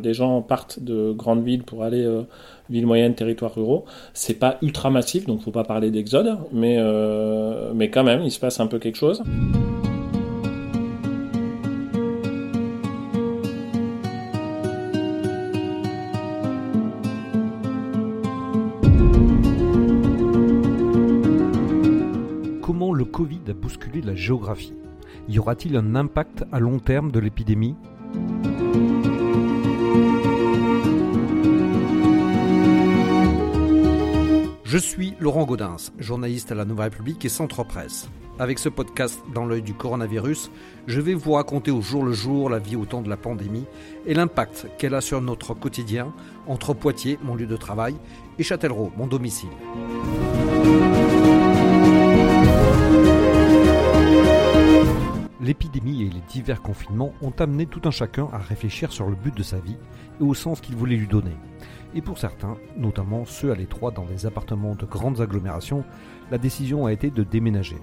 des 0.00 0.14
gens 0.14 0.42
partent 0.42 0.80
de 0.80 1.12
grandes 1.12 1.44
villes 1.44 1.64
pour 1.64 1.82
aller 1.82 2.08
villes 2.70 2.86
moyennes, 2.86 3.14
territoires 3.14 3.54
ruraux. 3.54 3.84
C'est 4.14 4.38
pas 4.38 4.58
ultra 4.62 4.90
massif, 4.90 5.26
donc 5.26 5.40
faut 5.40 5.50
pas 5.50 5.64
parler 5.64 5.90
d'exode, 5.90 6.38
mais, 6.52 6.78
mais 7.74 7.90
quand 7.90 8.04
même, 8.04 8.22
il 8.22 8.30
se 8.30 8.40
passe 8.40 8.60
un 8.60 8.66
peu 8.66 8.78
quelque 8.78 8.96
chose. 8.96 9.22
Covid 23.12 23.40
a 23.50 23.52
bousculé 23.52 24.00
la 24.00 24.14
géographie? 24.14 24.72
Y 25.28 25.38
aura-t-il 25.38 25.76
un 25.76 25.94
impact 25.94 26.44
à 26.50 26.58
long 26.58 26.78
terme 26.78 27.12
de 27.12 27.20
l'épidémie? 27.20 27.74
Je 34.72 34.78
suis 34.78 35.12
Laurent 35.20 35.44
Gaudens, 35.44 35.92
journaliste 35.98 36.50
à 36.50 36.54
la 36.54 36.64
Nouvelle 36.64 36.84
République 36.84 37.22
et 37.26 37.28
Centre 37.28 37.62
Presse. 37.62 38.08
Avec 38.38 38.58
ce 38.58 38.70
podcast 38.70 39.20
dans 39.34 39.44
l'œil 39.44 39.60
du 39.60 39.74
coronavirus, 39.74 40.50
je 40.86 40.98
vais 41.02 41.12
vous 41.12 41.32
raconter 41.32 41.70
au 41.70 41.82
jour 41.82 42.02
le 42.02 42.14
jour 42.14 42.48
la 42.48 42.58
vie 42.58 42.76
au 42.76 42.86
temps 42.86 43.02
de 43.02 43.10
la 43.10 43.18
pandémie 43.18 43.66
et 44.06 44.14
l'impact 44.14 44.68
qu'elle 44.78 44.94
a 44.94 45.02
sur 45.02 45.20
notre 45.20 45.52
quotidien 45.52 46.14
entre 46.46 46.72
Poitiers, 46.72 47.18
mon 47.22 47.34
lieu 47.34 47.44
de 47.44 47.58
travail, 47.58 47.96
et 48.38 48.42
Châtellerault, 48.42 48.92
mon 48.96 49.06
domicile. 49.06 49.50
L'épidémie 55.42 56.04
et 56.04 56.08
les 56.08 56.22
divers 56.28 56.62
confinements 56.62 57.12
ont 57.20 57.34
amené 57.40 57.66
tout 57.66 57.82
un 57.84 57.90
chacun 57.90 58.28
à 58.32 58.38
réfléchir 58.38 58.90
sur 58.90 59.06
le 59.06 59.16
but 59.16 59.36
de 59.36 59.42
sa 59.42 59.58
vie 59.58 59.76
et 60.18 60.24
au 60.24 60.32
sens 60.32 60.62
qu'il 60.62 60.76
voulait 60.76 60.96
lui 60.96 61.08
donner. 61.08 61.36
Et 61.94 62.00
pour 62.00 62.18
certains, 62.18 62.56
notamment 62.76 63.24
ceux 63.26 63.52
à 63.52 63.54
l'étroit 63.54 63.90
dans 63.90 64.04
des 64.04 64.24
appartements 64.24 64.74
de 64.74 64.86
grandes 64.86 65.20
agglomérations, 65.20 65.84
la 66.30 66.38
décision 66.38 66.86
a 66.86 66.92
été 66.92 67.10
de 67.10 67.22
déménager. 67.22 67.76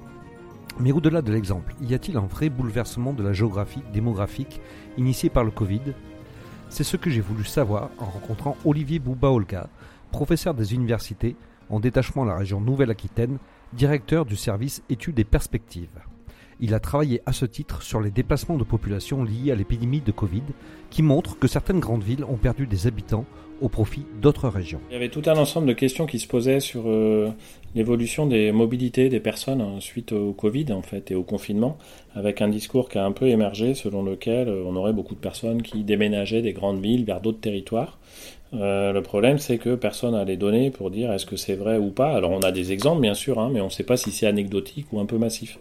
Mais 0.80 0.92
au-delà 0.92 1.22
de 1.22 1.32
l'exemple, 1.32 1.76
y 1.82 1.94
a-t-il 1.94 2.18
un 2.18 2.26
vrai 2.26 2.50
bouleversement 2.50 3.14
de 3.14 3.22
la 3.22 3.34
géographie 3.34 3.84
démographique 3.94 4.62
initié 4.98 5.30
par 5.30 5.44
le 5.44 5.52
Covid? 5.52 5.82
C'est 6.70 6.84
ce 6.84 6.98
que 6.98 7.10
j'ai 7.10 7.22
voulu 7.22 7.44
savoir 7.44 7.90
en 8.00 8.06
rencontrant 8.06 8.58
Olivier 8.66 9.00
Bouba-Olga, 9.00 9.70
professeur 10.12 10.54
des 10.54 10.74
universités 10.74 11.36
en 11.70 11.80
détachement 11.80 12.24
à 12.24 12.28
la 12.28 12.38
région 12.38 12.62
Nouvelle-Aquitaine, 12.62 13.38
directeur 13.74 14.26
du 14.26 14.36
service 14.36 14.82
études 14.90 15.20
et 15.20 15.24
perspectives. 15.24 16.00
Il 16.60 16.74
a 16.74 16.80
travaillé 16.80 17.22
à 17.26 17.32
ce 17.32 17.46
titre 17.46 17.84
sur 17.84 18.02
les 18.02 18.12
déplacements 18.12 18.58
de 18.58 18.64
population 18.64 19.24
liés 19.24 19.52
à 19.52 19.56
l'épidémie 19.56 20.02
de 20.02 20.12
Covid, 20.12 20.44
qui 20.90 21.04
montrent 21.04 21.38
que 21.38 21.48
certaines 21.48 21.80
grandes 21.80 22.04
villes 22.04 22.26
ont 22.26 22.38
perdu 22.38 22.68
des 22.68 22.88
habitants 22.88 23.26
au 23.62 23.70
profit 23.70 24.04
d'autres 24.22 24.48
régions. 24.48 24.80
Il 24.90 24.94
y 24.94 24.96
avait 24.96 25.10
tout 25.10 25.24
un 25.26 25.38
ensemble 25.38 25.68
de 25.68 25.74
questions 25.74 26.06
qui 26.06 26.20
se 26.20 26.28
posaient 26.28 26.60
sur 26.60 26.84
euh, 26.88 27.30
l'évolution 27.76 28.26
des 28.26 28.52
mobilités 28.52 29.10
des 29.10 29.20
personnes 29.20 29.62
hein, 29.62 29.80
suite 29.80 30.12
au 30.12 30.34
Covid 30.34 30.72
en 30.72 30.82
fait 30.82 31.12
et 31.12 31.16
au 31.16 31.24
confinement, 31.24 31.78
avec 32.16 32.42
un 32.42 32.48
discours 32.48 32.90
qui 32.90 32.98
a 32.98 33.06
un 33.06 33.12
peu 33.12 33.28
émergé 33.28 33.74
selon 33.74 34.04
lequel 34.04 34.48
euh, 34.48 34.64
on 34.66 34.76
aurait 34.76 34.94
beaucoup 34.94 35.16
de 35.16 35.20
personnes 35.20 35.62
qui 35.62 35.84
déménageaient 35.84 36.42
des 36.42 36.54
grandes 36.54 36.82
villes 36.82 37.06
vers 37.06 37.22
d'autres 37.22 37.42
territoires. 37.42 38.00
Euh, 38.54 38.92
le 38.92 39.02
problème, 39.02 39.38
c'est 39.38 39.58
que 39.58 39.76
personne 39.76 40.14
n'a 40.14 40.24
les 40.24 40.38
données 40.38 40.72
pour 40.72 40.90
dire 40.90 41.12
est-ce 41.12 41.26
que 41.26 41.36
c'est 41.36 41.56
vrai 41.56 41.78
ou 41.78 41.90
pas. 41.90 42.14
Alors 42.14 42.32
on 42.32 42.40
a 42.40 42.52
des 42.52 42.72
exemples, 42.72 43.02
bien 43.02 43.14
sûr, 43.14 43.40
hein, 43.40 43.50
mais 43.54 43.62
on 43.62 43.66
ne 43.66 43.70
sait 43.70 43.84
pas 43.84 43.98
si 43.98 44.12
c'est 44.12 44.26
anecdotique 44.26 44.88
ou 44.92 45.00
un 45.00 45.06
peu 45.06 45.18
massif. 45.18 45.60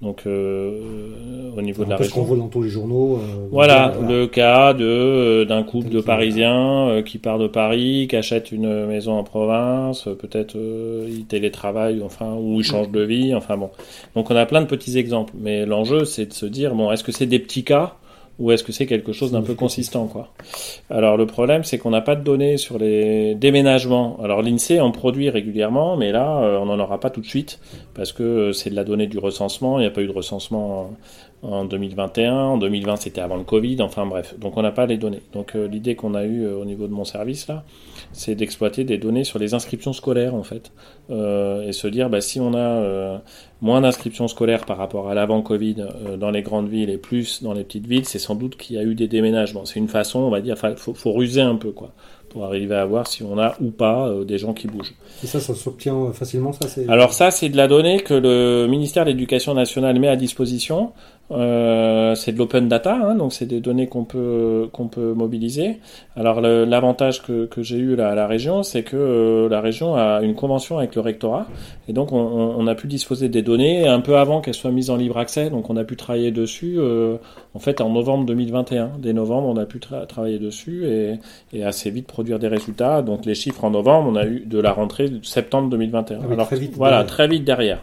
Donc 0.00 0.22
euh, 0.26 1.50
au 1.54 1.60
niveau 1.60 1.84
de 1.84 1.90
la 1.90 1.96
région. 1.96 2.14
qu'on 2.14 2.22
voit 2.22 2.36
dans 2.38 2.48
tous 2.48 2.62
les 2.62 2.70
journaux. 2.70 3.16
Euh, 3.16 3.48
voilà, 3.50 3.92
le 4.08 4.26
cas 4.26 4.72
de 4.72 4.84
euh, 4.84 5.44
d'un 5.44 5.62
couple 5.62 5.90
de 5.90 6.00
Parisiens 6.00 7.02
qui 7.04 7.18
part 7.18 7.38
de 7.38 7.46
Paris, 7.46 8.06
qui 8.08 8.16
achète 8.16 8.50
une 8.50 8.86
maison 8.86 9.12
en 9.12 9.24
province, 9.24 10.08
peut-être 10.18 10.56
il 10.56 11.26
télétravaille, 11.26 12.00
enfin 12.02 12.34
ou 12.34 12.60
il 12.60 12.64
change 12.64 12.90
de 12.90 13.02
vie, 13.02 13.34
enfin 13.34 13.58
bon. 13.58 13.70
Donc 14.14 14.30
on 14.30 14.36
a 14.36 14.46
plein 14.46 14.62
de 14.62 14.66
petits 14.66 14.96
exemples, 14.96 15.34
mais 15.38 15.66
l'enjeu 15.66 16.06
c'est 16.06 16.26
de 16.26 16.32
se 16.32 16.46
dire 16.46 16.74
bon, 16.74 16.90
est-ce 16.90 17.04
que 17.04 17.12
c'est 17.12 17.26
des 17.26 17.38
petits 17.38 17.64
cas 17.64 17.96
ou 18.38 18.52
est-ce 18.52 18.64
que 18.64 18.72
c'est 18.72 18.86
quelque 18.86 19.12
chose 19.12 19.32
d'un 19.32 19.42
peu 19.42 19.54
consistant 19.54 20.06
quoi 20.06 20.32
Alors 20.88 21.16
le 21.16 21.26
problème 21.26 21.64
c'est 21.64 21.78
qu'on 21.78 21.90
n'a 21.90 22.00
pas 22.00 22.16
de 22.16 22.24
données 22.24 22.56
sur 22.56 22.78
les 22.78 23.34
déménagements. 23.34 24.18
Alors 24.22 24.42
l'INSEE 24.42 24.80
en 24.80 24.90
produit 24.92 25.28
régulièrement, 25.28 25.96
mais 25.96 26.12
là 26.12 26.58
on 26.60 26.66
n'en 26.66 26.78
aura 26.78 27.00
pas 27.00 27.10
tout 27.10 27.20
de 27.20 27.26
suite 27.26 27.58
parce 27.94 28.12
que 28.12 28.52
c'est 28.52 28.70
de 28.70 28.76
la 28.76 28.84
donnée 28.84 29.06
du 29.06 29.18
recensement. 29.18 29.78
Il 29.78 29.82
n'y 29.82 29.88
a 29.88 29.90
pas 29.90 30.02
eu 30.02 30.06
de 30.06 30.12
recensement 30.12 30.90
en 31.42 31.64
2021. 31.64 32.34
En 32.34 32.58
2020, 32.58 32.96
c'était 32.96 33.20
avant 33.20 33.36
le 33.36 33.44
Covid. 33.44 33.80
Enfin 33.80 34.06
bref, 34.06 34.38
donc 34.38 34.56
on 34.56 34.62
n'a 34.62 34.72
pas 34.72 34.86
les 34.86 34.98
données. 34.98 35.22
Donc 35.32 35.54
euh, 35.54 35.66
l'idée 35.66 35.94
qu'on 35.94 36.14
a 36.14 36.24
eue 36.24 36.44
euh, 36.44 36.56
au 36.56 36.64
niveau 36.64 36.86
de 36.86 36.92
mon 36.92 37.04
service 37.04 37.48
là, 37.48 37.64
c'est 38.12 38.34
d'exploiter 38.34 38.84
des 38.84 38.98
données 38.98 39.24
sur 39.24 39.38
les 39.38 39.54
inscriptions 39.54 39.92
scolaires 39.92 40.34
en 40.34 40.42
fait, 40.42 40.72
euh, 41.10 41.66
et 41.66 41.72
se 41.72 41.86
dire 41.86 42.10
bah, 42.10 42.20
si 42.20 42.40
on 42.40 42.54
a 42.54 43.20
moins 43.60 43.80
d'inscriptions 43.80 44.28
scolaires 44.28 44.64
par 44.64 44.76
rapport 44.76 45.08
à 45.08 45.14
l'avant 45.14 45.42
Covid 45.42 45.76
dans 46.18 46.30
les 46.30 46.42
grandes 46.42 46.68
villes 46.68 46.90
et 46.90 46.98
plus 46.98 47.42
dans 47.42 47.52
les 47.52 47.64
petites 47.64 47.86
villes, 47.86 48.06
c'est 48.06 48.18
sans 48.18 48.34
doute 48.34 48.56
qu'il 48.56 48.76
y 48.76 48.78
a 48.78 48.82
eu 48.82 48.94
des 48.94 49.08
déménagements. 49.08 49.64
C'est 49.64 49.78
une 49.78 49.88
façon, 49.88 50.20
on 50.20 50.30
va 50.30 50.40
dire, 50.40 50.56
il 50.62 50.76
faut, 50.76 50.94
faut 50.94 51.12
ruser 51.12 51.42
un 51.42 51.56
peu 51.56 51.70
quoi 51.70 51.92
pour 52.30 52.44
arriver 52.44 52.74
à 52.74 52.86
voir 52.86 53.06
si 53.06 53.22
on 53.22 53.38
a 53.38 53.54
ou 53.60 53.70
pas 53.70 54.08
euh, 54.08 54.24
des 54.24 54.38
gens 54.38 54.54
qui 54.54 54.68
bougent. 54.68 54.94
Et 55.22 55.26
ça, 55.26 55.40
ça 55.40 55.54
s'obtient 55.54 56.12
facilement 56.12 56.52
ça 56.52 56.66
Alors 56.88 57.12
ça, 57.12 57.30
c'est 57.30 57.48
de 57.48 57.56
la 57.56 57.68
donnée 57.68 58.00
que 58.00 58.14
le 58.14 58.66
ministère 58.66 59.04
de 59.04 59.10
l'Éducation 59.10 59.52
nationale 59.52 59.98
met 59.98 60.08
à 60.08 60.16
disposition. 60.16 60.92
Euh, 61.32 62.16
c'est 62.16 62.32
de 62.32 62.38
l'open 62.38 62.66
data, 62.66 62.94
hein, 62.94 63.14
donc 63.14 63.32
c'est 63.32 63.46
des 63.46 63.60
données 63.60 63.86
qu'on 63.86 64.04
peut 64.04 64.68
qu'on 64.72 64.88
peut 64.88 65.12
mobiliser. 65.12 65.78
Alors 66.16 66.40
l'avantage 66.40 67.22
que, 67.22 67.46
que 67.46 67.62
j'ai 67.62 67.76
eu 67.76 67.94
là, 67.94 68.10
à 68.10 68.14
la 68.16 68.26
région, 68.26 68.64
c'est 68.64 68.82
que 68.82 68.96
euh, 68.96 69.48
la 69.48 69.60
région 69.60 69.94
a 69.94 70.22
une 70.22 70.34
convention 70.34 70.78
avec 70.78 70.96
le 70.96 71.00
rectorat, 71.02 71.46
et 71.88 71.92
donc 71.92 72.10
on, 72.10 72.18
on 72.18 72.66
a 72.66 72.74
pu 72.74 72.88
disposer 72.88 73.28
des 73.28 73.42
données 73.42 73.86
un 73.86 74.00
peu 74.00 74.16
avant 74.16 74.40
qu'elles 74.40 74.54
soient 74.54 74.72
mises 74.72 74.90
en 74.90 74.96
libre 74.96 75.18
accès, 75.18 75.50
donc 75.50 75.70
on 75.70 75.76
a 75.76 75.84
pu 75.84 75.94
travailler 75.94 76.32
dessus. 76.32 76.76
Euh, 76.78 77.16
en 77.54 77.60
fait, 77.60 77.80
en 77.80 77.90
novembre 77.90 78.26
2021, 78.26 78.92
dès 78.98 79.12
novembre, 79.12 79.48
on 79.48 79.56
a 79.56 79.66
pu 79.66 79.78
travailler 79.80 80.38
dessus 80.38 80.86
et, 80.86 81.18
et 81.52 81.64
assez 81.64 81.90
vite 81.90 82.08
produire 82.20 82.38
des 82.38 82.48
résultats. 82.48 83.00
Donc 83.00 83.24
les 83.24 83.34
chiffres 83.34 83.64
en 83.64 83.70
novembre, 83.70 84.10
on 84.12 84.16
a 84.16 84.26
eu 84.26 84.40
de 84.44 84.58
la 84.60 84.72
rentrée 84.72 85.08
de 85.08 85.24
septembre 85.24 85.70
2021. 85.70 86.18
Ah 86.20 86.32
alors, 86.32 86.46
très 86.46 86.56
vite 86.56 86.74
voilà, 86.76 86.98
derrière. 86.98 87.06
très 87.14 87.28
vite 87.28 87.44
derrière. 87.44 87.82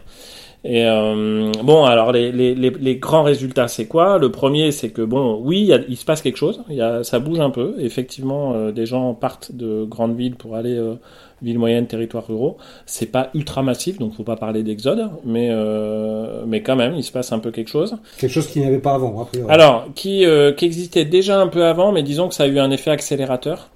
Et 0.64 0.84
euh, 0.84 1.50
bon, 1.62 1.84
alors 1.84 2.12
les, 2.12 2.30
les, 2.30 2.54
les, 2.54 2.70
les 2.70 2.96
grands 2.96 3.22
résultats, 3.24 3.66
c'est 3.68 3.86
quoi? 3.86 4.18
Le 4.18 4.30
premier, 4.30 4.70
c'est 4.70 4.90
que 4.90 5.02
bon, 5.02 5.40
oui, 5.42 5.62
y 5.62 5.72
a, 5.72 5.78
il 5.88 5.96
se 5.96 6.04
passe 6.04 6.22
quelque 6.22 6.36
chose, 6.36 6.62
il 6.68 6.76
y 6.76 6.80
a, 6.82 7.02
ça 7.02 7.18
bouge 7.18 7.40
un 7.40 7.50
peu. 7.50 7.74
Effectivement, 7.78 8.54
euh, 8.54 8.70
des 8.72 8.86
gens 8.86 9.14
partent 9.14 9.52
de 9.52 9.84
grandes 9.84 10.16
villes 10.16 10.34
pour 10.34 10.56
aller 10.56 10.76
euh, 10.76 10.94
villes 11.42 11.58
moyennes, 11.60 11.86
territoires 11.86 12.26
ruraux. 12.26 12.58
C'est 12.86 13.06
pas 13.10 13.30
ultra 13.34 13.62
massif, 13.62 13.98
donc 13.98 14.14
faut 14.14 14.24
pas 14.24 14.36
parler 14.36 14.62
d'exode, 14.64 15.08
mais 15.24 15.48
euh, 15.50 16.42
mais 16.46 16.60
quand 16.62 16.76
même, 16.76 16.94
il 16.96 17.04
se 17.04 17.12
passe 17.12 17.32
un 17.32 17.38
peu 17.38 17.50
quelque 17.52 17.70
chose. 17.70 17.96
Quelque 18.18 18.32
chose 18.32 18.46
qui 18.48 18.58
n'y 18.60 18.66
avait 18.66 18.78
pas 18.78 18.94
avant. 18.94 19.20
Après, 19.22 19.40
Alors, 19.48 19.86
qui 19.94 20.24
qui 20.56 20.64
existait 20.64 21.04
déjà 21.04 21.40
un 21.40 21.48
peu 21.48 21.64
avant, 21.64 21.92
mais 21.92 22.02
disons 22.02 22.28
que 22.28 22.34
ça 22.34 22.44
a 22.44 22.46
eu 22.48 22.58
un 22.58 22.70
effet 22.72 22.90
accélérateur. 22.90 23.70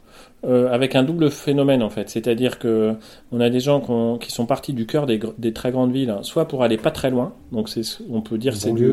Euh, 0.44 0.72
avec 0.72 0.97
un 0.97 1.04
double 1.04 1.30
phénomène 1.30 1.84
en 1.84 1.88
fait, 1.88 2.10
c'est-à-dire 2.10 2.58
que 2.58 2.94
on 3.30 3.38
a 3.38 3.48
des 3.48 3.60
gens 3.60 4.19
qui 4.19 4.32
sont 4.32 4.44
partis 4.44 4.72
du 4.72 4.86
cœur 4.86 5.06
des, 5.06 5.20
des, 5.38 5.53
très 5.53 5.70
grandes 5.70 5.92
villes, 5.92 6.10
hein, 6.10 6.19
soit 6.22 6.48
pour 6.48 6.64
aller 6.64 6.76
pas 6.78 6.91
très 6.91 7.10
loin, 7.10 7.32
donc 7.53 7.69
c'est 7.69 7.82
on 8.10 8.22
peut 8.22 8.38
dire 8.38 8.56
c'est 8.56 8.72
du, 8.72 8.92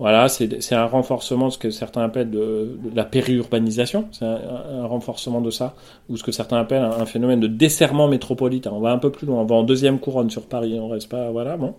voilà 0.00 0.28
c'est 0.28 0.74
un 0.74 0.86
renforcement 0.86 1.46
de 1.46 1.52
ce 1.52 1.58
que 1.58 1.70
certains 1.70 2.02
appellent 2.02 2.32
de, 2.32 2.76
de 2.82 2.96
la 2.96 3.04
périurbanisation, 3.04 4.06
c'est 4.10 4.24
un, 4.24 4.40
un, 4.80 4.86
renforcement 4.86 5.40
de 5.40 5.50
ça, 5.50 5.76
ou 6.08 6.16
ce 6.16 6.24
que 6.24 6.32
certains 6.32 6.56
appellent 6.56 6.82
un, 6.82 6.90
un, 6.90 7.06
phénomène 7.06 7.38
de 7.38 7.46
desserrement 7.46 8.08
métropolitain. 8.08 8.72
On 8.74 8.80
va 8.80 8.90
un 8.90 8.98
peu 8.98 9.10
plus 9.10 9.28
loin, 9.28 9.40
on 9.42 9.44
va 9.44 9.54
en 9.54 9.62
deuxième 9.62 10.00
couronne 10.00 10.30
sur 10.30 10.46
Paris, 10.46 10.80
on 10.80 10.88
reste 10.88 11.08
pas 11.08 11.30
voilà 11.30 11.56
bon. 11.56 11.74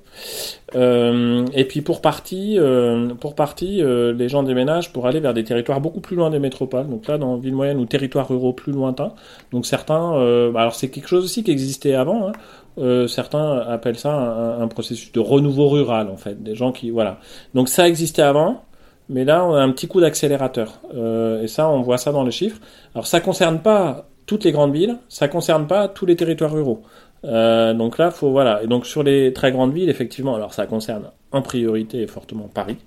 Euh, 0.76 1.46
et 1.54 1.66
puis 1.66 1.82
pour 1.82 2.00
partie, 2.00 2.58
euh, 2.58 3.10
pour 3.16 3.36
partie, 3.36 3.84
euh, 3.84 4.14
les 4.14 4.30
gens 4.30 4.44
déménagent 4.44 4.94
pour 4.94 5.08
aller 5.08 5.20
vers 5.20 5.34
des 5.34 5.44
territoires 5.44 5.82
beaucoup 5.82 6.00
plus 6.00 6.16
loin 6.16 6.30
des 6.30 6.40
métropoles, 6.40 6.88
donc 6.88 7.06
là 7.08 7.18
dans 7.18 7.36
ville 7.36 7.56
moyenne 7.56 7.80
ou 7.80 7.86
territoires 7.86 8.30
ruraux 8.30 8.54
plus 8.54 8.72
lointains 8.72 9.09
donc 9.52 9.66
certains, 9.66 10.16
euh, 10.16 10.52
bah, 10.52 10.62
alors 10.62 10.76
c'est 10.76 10.90
quelque 10.90 11.08
chose 11.08 11.24
aussi 11.24 11.44
qui 11.44 11.52
existait 11.52 11.94
avant. 11.94 12.28
Hein. 12.28 12.32
Euh, 12.78 13.08
certains 13.08 13.60
appellent 13.60 13.98
ça 13.98 14.14
un, 14.14 14.68
processus 14.68 15.12
de 15.12 15.20
renouveau 15.20 15.68
rural 15.70 16.10
en 16.10 16.18
fait, 16.18 16.42
des 16.42 16.56
gens 16.56 16.72
qui 16.72 16.92
voilà. 16.92 17.20
Donc 17.54 17.68
ça 17.70 17.88
existait 17.88 18.22
avant, 18.22 18.64
mais 19.10 19.26
là 19.26 19.46
on 19.46 19.54
a 19.54 19.62
un 19.62 19.72
petit 19.72 19.88
coup 19.88 20.00
d'accélérateur 20.00 20.80
euh, 20.96 21.44
et 21.44 21.48
ça 21.48 21.70
on 21.70 21.82
voit 21.82 21.98
ça 21.98 22.12
dans 22.12 22.24
les 22.24 22.32
chiffres. 22.32 22.60
Alors 22.96 23.08
ça 23.08 23.20
concerne 23.20 23.60
pas 23.60 24.08
toutes 24.26 24.44
les 24.46 24.52
grandes 24.52 24.74
villes, 24.74 24.98
ça 25.10 25.28
concerne 25.28 25.68
pas 25.68 25.88
tous 25.88 26.06
les 26.06 26.16
territoires 26.16 26.54
ruraux. 26.54 26.82
Donc 27.24 27.98
là 27.98 28.12
faut 28.12 28.32
voilà 28.32 28.64
et 28.64 28.68
donc 28.68 28.86
sur 28.86 29.04
les 29.04 29.34
très 29.34 29.52
grandes 29.52 29.74
villes 29.74 29.90
effectivement 29.90 30.36
alors 30.36 30.54
ça 30.54 30.66
concerne 30.66 31.12
en 31.34 31.42
priorité 31.42 32.02
et 32.02 32.08
fortement 32.08 32.48
Paris 32.48 32.78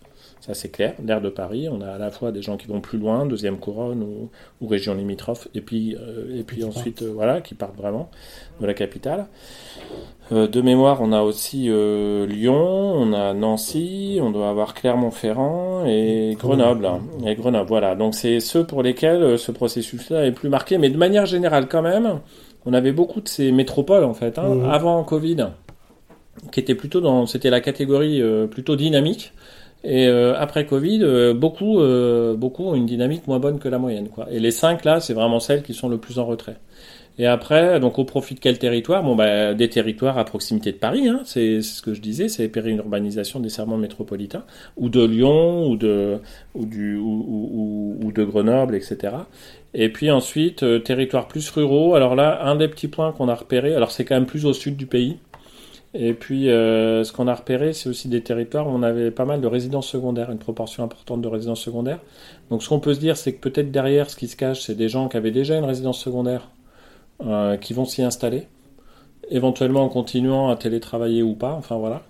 Ça, 0.43 0.55
c'est 0.55 0.71
clair. 0.71 0.95
L'air 1.07 1.21
de 1.21 1.29
Paris, 1.29 1.69
on 1.71 1.81
a 1.83 1.93
à 1.93 1.99
la 1.99 2.11
fois 2.11 2.33
des 2.33 2.43
gens 2.43 2.57
qui 2.57 2.67
vont 2.67 2.81
plus 2.81 2.99
loin, 2.99 3.27
deuxième 3.27 3.59
couronne 3.59 4.03
ou, 4.03 4.29
ou 4.61 4.67
région 4.67 4.93
limitrophe, 4.93 5.47
et 5.55 5.61
puis, 5.61 5.95
euh, 5.95 6.37
et 6.37 6.43
puis 6.43 6.65
ensuite, 6.65 7.03
euh, 7.03 7.13
voilà, 7.15 7.41
qui 7.41 7.55
partent 7.55 7.77
vraiment 7.77 8.11
de 8.61 8.67
la 8.67 8.75
capitale. 8.75 9.27
Euh, 10.33 10.49
de 10.49 10.61
mémoire, 10.61 11.01
on 11.01 11.13
a 11.13 11.23
aussi 11.23 11.69
Lyon, 11.69 12.57
on 12.57 13.13
a 13.13 13.35
Nancy, 13.35 14.19
on 14.21 14.33
doit 14.33 14.49
avoir 14.51 14.75
Clermont-Ferrand 14.75 15.85
et 15.87 16.37
Grenoble. 16.41 16.91
Et 17.25 17.37
Grenoble, 17.37 17.69
voilà. 17.69 17.95
Donc, 17.95 18.17
c'est 18.17 18.41
ceux 18.41 18.65
pour 18.65 18.83
lesquels 18.83 19.39
ce 19.39 19.53
processus-là 19.53 20.27
est 20.27 20.33
plus 20.33 20.49
marqué. 20.49 20.77
Mais 20.77 20.91
de 20.91 20.99
manière 20.99 21.27
générale, 21.27 21.69
quand 21.69 21.83
même, 21.83 22.19
on 22.67 22.73
avait 22.73 22.91
beaucoup 22.91 23.21
de 23.21 23.29
ces 23.29 23.53
métropoles, 23.53 24.03
en 24.03 24.15
fait, 24.15 24.41
hein, 24.41 24.57
Mhm. 24.57 24.71
avant 24.71 25.05
Covid, 25.05 25.51
qui 26.51 26.59
étaient 26.59 26.75
plutôt 26.75 27.01
dans, 27.01 27.27
c'était 27.27 27.51
la 27.51 27.61
catégorie 27.61 28.21
plutôt 28.51 28.75
dynamique. 28.75 29.33
Et 29.85 30.07
euh, 30.07 30.35
après 30.39 30.65
Covid, 30.67 31.01
euh, 31.03 31.35
beaucoup, 31.35 31.81
euh, 31.81 32.35
beaucoup 32.37 32.65
ont 32.65 32.75
une 32.77 32.87
dynamique 32.87 33.27
moins 33.27 33.41
bonne 33.41 33.59
que 33.59 33.69
la 33.69 33.79
moyenne, 33.79 34.09
quoi. 34.09 34.29
Et 34.31 34.39
les 34.39 34.53
cinq 34.53 34.85
là, 34.85 35.01
c'est 35.01 35.13
vraiment 35.15 35.41
celles 35.41 35.63
qui 35.63 35.75
sont 35.75 35.89
le 35.89 35.99
plus 35.99 36.19
en 36.21 36.25
retrait. 36.25 36.57
Et 37.19 37.27
après, 37.27 37.81
donc 37.81 37.99
au 37.99 38.05
profit 38.05 38.35
de 38.35 38.41
quel 38.41 38.59
territoire? 38.59 39.03
Bon, 39.03 39.17
bah, 39.17 39.55
des 39.55 39.69
territoires 39.69 40.19
à 40.19 40.25
proximité 40.25 40.73
de 40.73 40.79
Paris, 40.79 41.09
hein, 41.09 41.21
c'est 41.25 41.61
ce 41.63 41.83
que 41.83 41.95
je 41.95 42.01
disais, 42.01 42.29
c'est 42.29 42.49
périurbanisation 42.49 43.41
des 43.41 43.51
serments 43.51 43.77
métropolitains, 43.77 44.45
ou 44.77 44.89
de 44.89 45.05
Lyon, 45.05 45.69
ou 45.69 45.77
de, 45.77 46.19
ou 46.55 46.65
du, 46.67 46.97
ou- 46.97 47.99
ou 48.03 48.13
de 48.13 48.25
Grenoble, 48.25 48.75
etc. 48.77 49.29
Et 49.75 49.91
puis 49.91 50.11
ensuite, 50.11 50.63
euh, 50.63 50.79
territoires 50.79 51.29
plus 51.29 51.51
ruraux. 51.51 51.95
Alors 51.95 52.15
là, 52.15 52.45
un 52.45 52.57
des 52.57 52.69
petits 52.69 52.89
points 52.89 53.13
qu'on 53.13 53.29
a 53.29 53.35
repéré, 53.35 53.75
alors 53.75 53.91
c'est 53.93 54.05
quand 54.05 54.15
même 54.15 54.27
plus 54.27 54.47
au 54.47 54.53
sud 54.53 54.77
du 54.77 54.87
pays. 54.87 55.19
Et 55.95 56.15
puis, 56.15 56.49
euh, 56.49 57.05
ce 57.05 57.13
qu'on 57.13 57.29
a 57.29 57.35
repéré, 57.35 57.75
c'est 57.75 57.89
aussi 57.89 58.09
des 58.09 58.23
territoires 58.23 58.67
où 58.67 58.71
on 58.71 58.83
avait 58.83 59.11
pas 59.11 59.27
mal 59.27 59.43
de 59.43 59.47
résidences 59.47 59.89
secondaires, 59.89 60.31
une 60.31 60.39
proportion 60.39 60.83
importante 60.83 61.21
de 61.21 61.29
résidences 61.29 61.61
secondaires. 61.61 61.99
Donc, 62.51 62.63
ce 62.63 62.69
qu'on 62.71 62.81
peut 62.81 62.95
se 62.95 63.01
dire, 63.01 63.17
c'est 63.17 63.35
que 63.35 63.41
peut-être 63.41 63.71
derrière, 63.71 64.09
ce 64.09 64.17
qui 64.17 64.29
se 64.29 64.37
cache, 64.37 64.63
c'est 64.63 64.75
des 64.75 64.89
gens 64.89 65.09
qui 65.09 65.19
avaient 65.19 65.31
déjà 65.31 65.57
une 65.59 65.65
résidence 65.65 65.99
secondaire, 65.99 66.49
euh, 67.27 67.59
qui 67.59 67.75
vont 67.75 67.85
s'y 67.85 68.03
installer, 68.03 68.49
éventuellement 69.31 69.83
en 69.83 69.89
continuant 69.91 70.49
à 70.51 70.57
télétravailler 70.57 71.23
ou 71.23 71.35
pas, 71.35 71.53
enfin 71.53 71.77
voilà. 71.77 72.03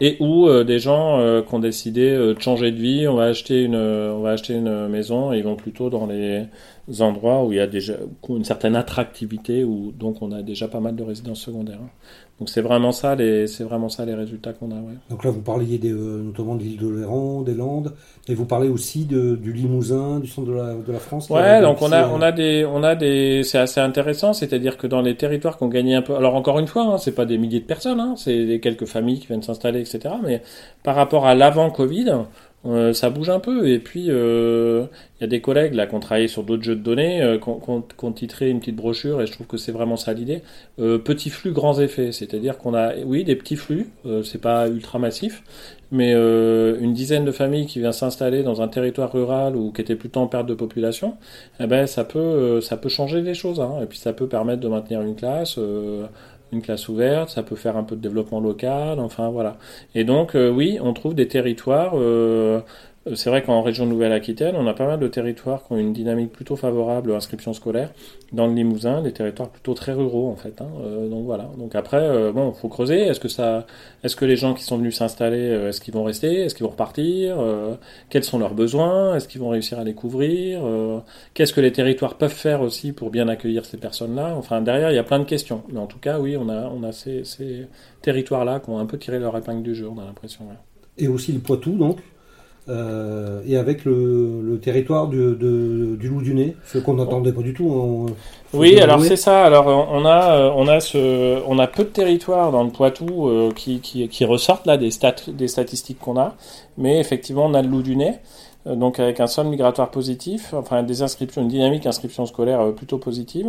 Et 0.00 0.16
ou 0.20 0.48
euh, 0.48 0.64
des 0.64 0.80
gens 0.80 1.20
euh, 1.20 1.42
qui 1.42 1.54
ont 1.54 1.60
décidé 1.60 2.10
euh, 2.10 2.34
de 2.34 2.40
changer 2.40 2.72
de 2.72 2.76
vie, 2.76 3.06
on 3.06 3.14
va 3.14 3.24
acheter 3.24 3.62
une, 3.62 3.76
on 3.76 4.20
va 4.20 4.30
acheter 4.30 4.54
une 4.54 4.88
maison 4.88 5.32
et 5.32 5.38
ils 5.38 5.44
vont 5.44 5.54
plutôt 5.54 5.88
dans 5.88 6.06
les 6.06 6.44
endroits 7.00 7.44
où 7.44 7.52
il 7.52 7.56
y 7.56 7.60
a 7.60 7.66
déjà 7.66 7.94
une 8.28 8.44
certaine 8.44 8.76
attractivité, 8.76 9.64
où 9.64 9.92
donc 9.92 10.22
on 10.22 10.32
a 10.32 10.42
déjà 10.42 10.68
pas 10.68 10.80
mal 10.80 10.96
de 10.96 11.02
résidences 11.02 11.40
secondaires. 11.40 11.80
hein. 11.82 11.90
Donc 12.40 12.48
c'est 12.48 12.62
vraiment 12.62 12.90
ça 12.90 13.14
les, 13.14 13.46
c'est 13.46 13.62
vraiment 13.62 13.88
ça 13.88 14.04
les 14.04 14.14
résultats 14.14 14.52
qu'on 14.52 14.72
a. 14.72 14.74
Ouais. 14.74 14.94
Donc 15.08 15.24
là, 15.24 15.30
vous 15.30 15.40
parliez 15.40 15.78
des, 15.78 15.92
euh, 15.92 16.20
notamment 16.20 16.56
de 16.56 16.64
l'île 16.64 16.78
de 16.78 16.88
Léron, 16.88 17.42
des 17.42 17.54
Landes, 17.54 17.94
et 18.26 18.34
vous 18.34 18.44
parlez 18.44 18.68
aussi 18.68 19.04
de, 19.04 19.36
du 19.36 19.52
Limousin, 19.52 20.18
du 20.18 20.26
centre 20.26 20.48
de 20.48 20.54
la, 20.54 20.74
de 20.74 20.92
la 20.92 20.98
France. 20.98 21.30
Ouais, 21.30 21.60
donc 21.60 21.80
on 21.80 21.92
a, 21.92 22.02
bénéficié, 22.02 22.16
on 22.16 22.22
a 22.22 22.32
des, 22.32 22.66
on 22.66 22.82
a 22.82 22.94
des, 22.96 23.42
c'est 23.44 23.58
assez 23.58 23.80
intéressant, 23.80 24.32
c'est-à-dire 24.32 24.76
que 24.76 24.88
dans 24.88 25.00
les 25.00 25.16
territoires 25.16 25.56
qui 25.58 25.62
ont 25.62 25.68
gagné 25.68 25.94
un 25.94 26.02
peu, 26.02 26.16
alors 26.16 26.34
encore 26.34 26.58
une 26.58 26.66
fois, 26.66 26.82
hein, 26.82 26.98
c'est 26.98 27.14
pas 27.14 27.24
des 27.24 27.38
milliers 27.38 27.60
de 27.60 27.66
personnes, 27.66 28.00
hein, 28.00 28.14
c'est 28.16 28.46
des 28.46 28.58
quelques 28.58 28.86
familles 28.86 29.20
qui 29.20 29.28
viennent 29.28 29.42
s'installer, 29.42 29.80
etc. 29.80 30.16
Mais 30.24 30.42
par 30.82 30.96
rapport 30.96 31.26
à 31.26 31.36
l'avant 31.36 31.70
Covid, 31.70 32.10
euh, 32.66 32.92
ça 32.92 33.10
bouge 33.10 33.30
un 33.30 33.40
peu. 33.40 33.68
Et 33.68 33.78
puis 33.78 34.06
euh, 34.10 34.84
il 35.18 35.22
y 35.22 35.24
a 35.24 35.26
des 35.26 35.40
collègues 35.40 35.74
là 35.74 35.86
qui 35.86 35.94
ont 35.94 36.00
travaillé 36.00 36.28
sur 36.28 36.42
d'autres 36.44 36.62
jeux 36.62 36.76
de 36.76 36.82
données, 36.82 37.22
euh, 37.22 37.38
qui 37.38 37.48
ont- 37.48 37.60
qui 37.82 38.04
ont 38.04 38.12
titré 38.12 38.48
une 38.50 38.60
petite 38.60 38.76
brochure, 38.76 39.20
et 39.20 39.26
je 39.26 39.32
trouve 39.32 39.46
que 39.46 39.56
c'est 39.56 39.72
vraiment 39.72 39.96
ça 39.96 40.12
l'idée. 40.12 40.42
Euh, 40.78 40.98
petits 40.98 41.30
flux, 41.30 41.52
grands 41.52 41.78
effets, 41.80 42.12
c'est-à-dire 42.12 42.58
qu'on 42.58 42.74
a, 42.74 42.94
oui, 43.04 43.24
des 43.24 43.36
petits 43.36 43.56
flux, 43.56 43.88
euh, 44.06 44.22
c'est 44.22 44.40
pas 44.40 44.68
ultra 44.68 44.98
massif, 44.98 45.42
mais 45.92 46.12
euh, 46.14 46.78
une 46.80 46.92
dizaine 46.94 47.24
de 47.24 47.32
familles 47.32 47.66
qui 47.66 47.78
vient 47.78 47.92
s'installer 47.92 48.42
dans 48.42 48.60
un 48.62 48.68
territoire 48.68 49.12
rural 49.12 49.54
ou 49.56 49.70
qui 49.70 49.80
était 49.82 49.94
plutôt 49.96 50.20
en 50.20 50.26
perte 50.26 50.46
de 50.46 50.54
population, 50.54 51.14
eh 51.60 51.66
ben 51.66 51.86
ça 51.86 52.04
peut 52.04 52.18
euh, 52.18 52.60
ça 52.60 52.76
peut 52.76 52.88
changer 52.88 53.20
les 53.22 53.34
choses 53.34 53.60
hein. 53.60 53.78
et 53.82 53.86
puis 53.86 53.98
ça 53.98 54.12
peut 54.12 54.26
permettre 54.26 54.60
de 54.60 54.68
maintenir 54.68 55.02
une 55.02 55.14
classe 55.14 55.56
euh, 55.58 56.06
une 56.54 56.62
classe 56.62 56.88
ouverte 56.88 57.30
ça 57.30 57.42
peut 57.42 57.56
faire 57.56 57.76
un 57.76 57.84
peu 57.84 57.96
de 57.96 58.00
développement 58.00 58.40
local 58.40 58.98
enfin 59.00 59.28
voilà. 59.30 59.56
Et 59.94 60.04
donc 60.04 60.34
euh, 60.34 60.50
oui 60.50 60.78
on 60.80 60.92
trouve 60.92 61.14
des 61.14 61.28
territoires 61.28 61.92
euh, 61.94 62.60
c'est 63.14 63.28
vrai 63.28 63.42
qu'en 63.42 63.60
région 63.60 63.84
Nouvelle-Aquitaine, 63.84 64.56
on 64.56 64.66
a 64.66 64.72
pas 64.72 64.86
mal 64.86 64.98
de 64.98 65.08
territoires 65.08 65.62
qui 65.64 65.72
ont 65.72 65.76
une 65.76 65.92
dynamique 65.92 66.32
plutôt 66.32 66.56
favorable 66.56 67.10
à 67.10 67.14
l'inscription 67.14 67.52
scolaire. 67.52 67.90
Dans 68.32 68.46
le 68.46 68.54
Limousin, 68.54 69.02
des 69.02 69.12
territoires 69.12 69.50
plutôt 69.50 69.74
très 69.74 69.92
ruraux 69.92 70.30
en 70.30 70.36
fait. 70.36 70.60
hein. 70.62 70.68
Euh, 70.82 71.08
donc 71.08 71.26
voilà. 71.26 71.50
Donc 71.58 71.74
après, 71.74 72.00
euh, 72.00 72.32
bon, 72.32 72.52
faut 72.52 72.68
creuser. 72.68 73.02
Est-ce 73.02 73.20
que 73.20 73.28
ça, 73.28 73.66
est-ce 74.02 74.16
que 74.16 74.24
les 74.24 74.36
gens 74.36 74.54
qui 74.54 74.64
sont 74.64 74.78
venus 74.78 74.96
s'installer, 74.96 75.36
euh, 75.36 75.68
est-ce 75.68 75.82
qu'ils 75.82 75.92
vont 75.92 76.04
rester, 76.04 76.44
est-ce 76.44 76.54
qu'ils 76.54 76.64
vont 76.64 76.72
repartir, 76.72 77.38
Euh, 77.38 77.74
quels 78.08 78.24
sont 78.24 78.38
leurs 78.38 78.54
besoins, 78.54 79.16
est-ce 79.16 79.28
qu'ils 79.28 79.40
vont 79.40 79.50
réussir 79.50 79.78
à 79.78 79.84
les 79.84 79.94
couvrir, 79.94 80.62
qu'est-ce 81.34 81.52
que 81.52 81.60
les 81.60 81.72
territoires 81.72 82.14
peuvent 82.16 82.32
faire 82.32 82.62
aussi 82.62 82.92
pour 82.92 83.10
bien 83.10 83.28
accueillir 83.28 83.66
ces 83.66 83.76
personnes-là? 83.76 84.34
Enfin 84.36 84.62
derrière, 84.62 84.90
il 84.90 84.94
y 84.94 84.98
a 84.98 85.04
plein 85.04 85.18
de 85.18 85.24
questions. 85.24 85.62
Mais 85.68 85.78
en 85.78 85.86
tout 85.86 85.98
cas, 85.98 86.18
oui, 86.18 86.36
on 86.38 86.48
a, 86.48 86.68
on 86.68 86.82
a 86.84 86.92
ces, 86.92 87.22
territoires-là 88.02 88.60
qui 88.60 88.70
ont 88.70 88.78
un 88.78 88.86
peu 88.86 88.98
tiré 88.98 89.18
leur 89.18 89.36
épingle 89.36 89.62
du 89.62 89.74
jeu. 89.74 89.88
On 89.88 89.98
a 90.00 90.04
l'impression. 90.04 90.44
Et 90.96 91.08
aussi 91.08 91.32
le 91.32 91.40
Poitou, 91.40 91.72
donc? 91.72 91.98
Euh, 92.68 93.40
et 93.46 93.56
avec 93.56 93.84
le, 93.84 94.40
le 94.42 94.58
territoire 94.58 95.08
du, 95.08 95.16
de- 95.18 95.96
du 95.96 96.08
loup 96.08 96.22
du 96.22 96.34
nez, 96.34 96.56
ce 96.64 96.78
qu'on 96.78 96.94
n'entendait 96.94 97.32
pas 97.32 97.42
du 97.42 97.52
tout. 97.52 98.06
Oui, 98.54 98.78
alors 98.80 99.00
c'est 99.02 99.16
ça. 99.16 99.44
Alors 99.44 99.66
on 99.66 100.04
a, 100.06 100.36
euh, 100.36 100.50
on 100.56 100.66
a 100.68 100.80
ce, 100.80 101.42
on 101.46 101.58
a 101.58 101.66
peu 101.66 101.84
de 101.84 101.88
territoires 101.88 102.52
dans 102.52 102.62
le 102.64 102.70
Poitou 102.70 103.28
euh, 103.28 103.50
qui, 103.54 103.80
qui, 103.80 104.08
qui 104.08 104.24
ressortent 104.24 104.66
là 104.66 104.76
des 104.78 104.90
statistiques 104.90 105.98
qu'on 105.98 106.16
a, 106.18 106.36
mais 106.78 107.00
effectivement 107.00 107.46
on 107.46 107.54
a 107.54 107.62
le 107.62 107.68
loup 107.68 107.82
du 107.82 107.96
nez, 107.96 108.14
donc 108.66 108.98
avec 108.98 109.20
un 109.20 109.26
sol 109.26 109.48
migratoire 109.48 109.90
positif, 109.90 110.54
enfin 110.54 110.82
des 110.82 111.02
inscriptions, 111.02 111.42
une 111.42 111.48
dynamique 111.48 111.84
inscription 111.86 112.24
scolaire 112.24 112.60
euh, 112.60 112.72
plutôt 112.72 112.96
positive. 112.96 113.46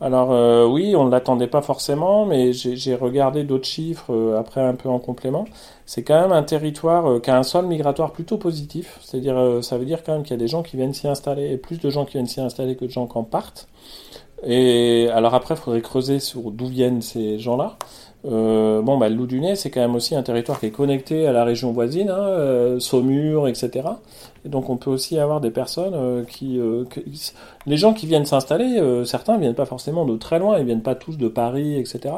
Alors 0.00 0.32
euh, 0.32 0.66
oui, 0.66 0.96
on 0.96 1.04
ne 1.04 1.10
l'attendait 1.10 1.46
pas 1.46 1.60
forcément, 1.60 2.24
mais 2.24 2.52
j'ai 2.54 2.74
j'ai 2.74 2.94
regardé 2.94 3.44
d'autres 3.44 3.66
chiffres 3.66 4.10
euh, 4.10 4.38
après 4.38 4.62
un 4.62 4.74
peu 4.74 4.88
en 4.88 4.98
complément. 4.98 5.44
C'est 5.84 6.02
quand 6.02 6.18
même 6.18 6.32
un 6.32 6.42
territoire 6.42 7.06
euh, 7.06 7.20
qui 7.20 7.30
a 7.30 7.38
un 7.38 7.42
sol 7.42 7.66
migratoire 7.66 8.12
plutôt 8.12 8.38
positif, 8.38 8.98
c'est-à-dire 9.02 9.36
euh, 9.36 9.60
ça 9.60 9.76
veut 9.76 9.84
dire 9.84 10.02
quand 10.02 10.12
même 10.14 10.22
qu'il 10.22 10.32
y 10.32 10.34
a 10.34 10.38
des 10.38 10.48
gens 10.48 10.62
qui 10.62 10.76
viennent 10.78 10.94
s'y 10.94 11.08
installer, 11.08 11.50
et 11.52 11.58
plus 11.58 11.78
de 11.78 11.90
gens 11.90 12.06
qui 12.06 12.12
viennent 12.12 12.26
s'y 12.26 12.40
installer 12.40 12.74
que 12.74 12.86
de 12.86 12.90
gens 12.90 13.06
qui 13.06 13.18
en 13.18 13.24
partent. 13.24 13.68
Et 14.46 15.08
alors 15.12 15.34
après, 15.34 15.54
il 15.54 15.58
faudrait 15.58 15.80
creuser 15.80 16.20
sur 16.20 16.50
d'où 16.50 16.66
viennent 16.66 17.00
ces 17.02 17.38
gens-là. 17.38 17.76
Euh, 18.26 18.80
bon, 18.80 18.96
bah, 18.96 19.08
le 19.08 19.16
Loup 19.16 19.26
du 19.26 19.40
Nez, 19.40 19.54
c'est 19.54 19.70
quand 19.70 19.80
même 19.80 19.94
aussi 19.94 20.14
un 20.14 20.22
territoire 20.22 20.58
qui 20.58 20.66
est 20.66 20.70
connecté 20.70 21.26
à 21.26 21.32
la 21.32 21.44
région 21.44 21.72
voisine, 21.72 22.08
hein, 22.08 22.26
euh, 22.26 22.80
Saumur, 22.80 23.48
etc. 23.48 23.82
Et 24.44 24.48
donc, 24.48 24.70
on 24.70 24.76
peut 24.76 24.90
aussi 24.90 25.18
avoir 25.18 25.40
des 25.40 25.50
personnes 25.50 25.94
euh, 25.94 26.24
qui, 26.24 26.58
euh, 26.58 26.84
les 27.66 27.76
gens 27.76 27.92
qui 27.92 28.06
viennent 28.06 28.24
s'installer, 28.24 28.78
euh, 28.78 29.04
certains 29.04 29.36
viennent 29.38 29.54
pas 29.54 29.66
forcément 29.66 30.06
de 30.06 30.16
très 30.16 30.38
loin, 30.38 30.58
ils 30.58 30.64
viennent 30.64 30.82
pas 30.82 30.94
tous 30.94 31.18
de 31.18 31.28
Paris, 31.28 31.76
etc. 31.78 32.14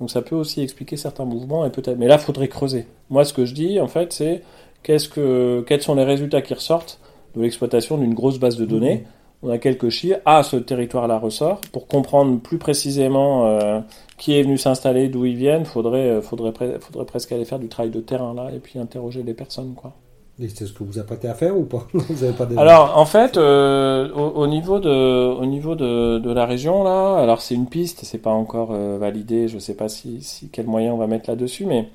Donc, 0.00 0.10
ça 0.10 0.22
peut 0.22 0.36
aussi 0.36 0.60
expliquer 0.60 0.96
certains 0.96 1.24
mouvements 1.24 1.66
et 1.66 1.70
peut-être. 1.70 1.98
Mais 1.98 2.08
là, 2.08 2.18
faudrait 2.18 2.48
creuser. 2.48 2.86
Moi, 3.10 3.24
ce 3.24 3.32
que 3.32 3.44
je 3.44 3.54
dis, 3.54 3.80
en 3.80 3.88
fait, 3.88 4.12
c'est 4.12 4.42
qu'est-ce 4.84 5.08
que, 5.08 5.64
quels 5.66 5.82
sont 5.82 5.94
les 5.96 6.04
résultats 6.04 6.42
qui 6.42 6.54
ressortent 6.54 7.00
de 7.36 7.42
l'exploitation 7.42 7.98
d'une 7.98 8.14
grosse 8.14 8.38
base 8.38 8.56
de 8.56 8.64
données. 8.64 9.04
On 9.42 9.50
a 9.50 9.58
quelques 9.58 9.88
chiffres. 9.88 10.18
Ah, 10.24 10.42
ce 10.42 10.56
territoire-là 10.56 11.18
ressort. 11.18 11.60
Pour 11.72 11.86
comprendre 11.86 12.40
plus 12.40 12.58
précisément 12.58 13.46
euh, 13.46 13.80
qui 14.16 14.38
est 14.38 14.42
venu 14.42 14.58
s'installer, 14.58 15.08
d'où 15.08 15.24
ils 15.24 15.36
viennent, 15.36 15.64
faudrait, 15.64 16.10
euh, 16.10 16.22
faudrait, 16.22 16.52
faudrait 16.80 17.06
presque 17.06 17.32
aller 17.32 17.44
faire 17.44 17.58
du 17.58 17.68
travail 17.68 17.90
de 17.90 18.00
terrain 18.00 18.34
là 18.34 18.50
et 18.52 18.58
puis 18.58 18.78
interroger 18.78 19.22
les 19.22 19.34
personnes, 19.34 19.74
quoi. 19.74 19.94
Et 20.40 20.48
c'est 20.48 20.66
ce 20.66 20.72
que 20.72 20.84
vous 20.84 21.00
apprêtez 21.00 21.26
à 21.26 21.34
faire 21.34 21.56
ou 21.56 21.64
pas? 21.64 21.88
Vous 21.92 22.22
avez 22.22 22.32
pas 22.32 22.46
des... 22.46 22.56
Alors, 22.56 22.96
en 22.96 23.06
fait, 23.06 23.36
euh, 23.36 24.08
au, 24.12 24.42
au 24.42 24.46
niveau 24.46 24.78
de, 24.78 25.34
au 25.34 25.44
niveau 25.46 25.74
de, 25.74 26.18
de 26.18 26.30
la 26.30 26.46
région 26.46 26.84
là, 26.84 27.16
alors 27.16 27.40
c'est 27.40 27.56
une 27.56 27.66
piste, 27.66 28.04
c'est 28.04 28.18
pas 28.18 28.30
encore 28.30 28.70
euh, 28.70 28.98
validé. 28.98 29.48
Je 29.48 29.58
sais 29.58 29.74
pas 29.74 29.88
si, 29.88 30.22
si 30.22 30.48
quel 30.48 30.66
moyen 30.66 30.92
on 30.92 30.96
va 30.96 31.08
mettre 31.08 31.28
là-dessus, 31.28 31.66
mais 31.66 31.88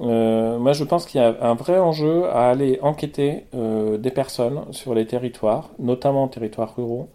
euh, 0.00 0.58
moi 0.58 0.72
je 0.72 0.84
pense 0.84 1.04
qu'il 1.04 1.20
y 1.20 1.24
a 1.24 1.36
un 1.42 1.54
vrai 1.54 1.78
enjeu 1.78 2.24
à 2.26 2.48
aller 2.48 2.78
enquêter 2.82 3.44
euh, 3.54 3.98
des 3.98 4.10
personnes 4.10 4.62
sur 4.70 4.94
les 4.94 5.06
territoires, 5.06 5.70
notamment 5.78 6.28
territoires 6.28 6.74
ruraux, 6.74 7.08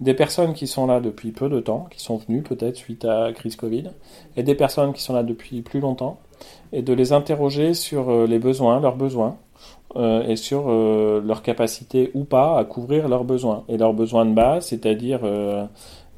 des 0.00 0.14
personnes 0.14 0.52
qui 0.52 0.66
sont 0.66 0.86
là 0.86 1.00
depuis 1.00 1.32
peu 1.32 1.48
de 1.48 1.60
temps, 1.60 1.86
qui 1.90 2.00
sont 2.00 2.18
venues 2.18 2.42
peut-être 2.42 2.76
suite 2.76 3.04
à 3.04 3.32
crise 3.32 3.56
Covid, 3.56 3.84
et 4.36 4.42
des 4.42 4.54
personnes 4.54 4.92
qui 4.92 5.02
sont 5.02 5.14
là 5.14 5.22
depuis 5.22 5.62
plus 5.62 5.80
longtemps, 5.80 6.20
et 6.72 6.82
de 6.82 6.92
les 6.92 7.12
interroger 7.12 7.74
sur 7.74 8.10
euh, 8.10 8.26
les 8.26 8.38
besoins, 8.38 8.80
leurs 8.80 8.96
besoins, 8.96 9.36
et 9.96 10.36
sur 10.36 10.68
leur 10.68 11.42
capacité 11.42 12.10
ou 12.14 12.24
pas 12.24 12.58
à 12.58 12.64
couvrir 12.64 13.08
leurs 13.08 13.24
besoins. 13.24 13.64
Et 13.68 13.78
leurs 13.78 13.94
besoins 13.94 14.26
de 14.26 14.34
base, 14.34 14.66
c'est-à-dire 14.66 15.20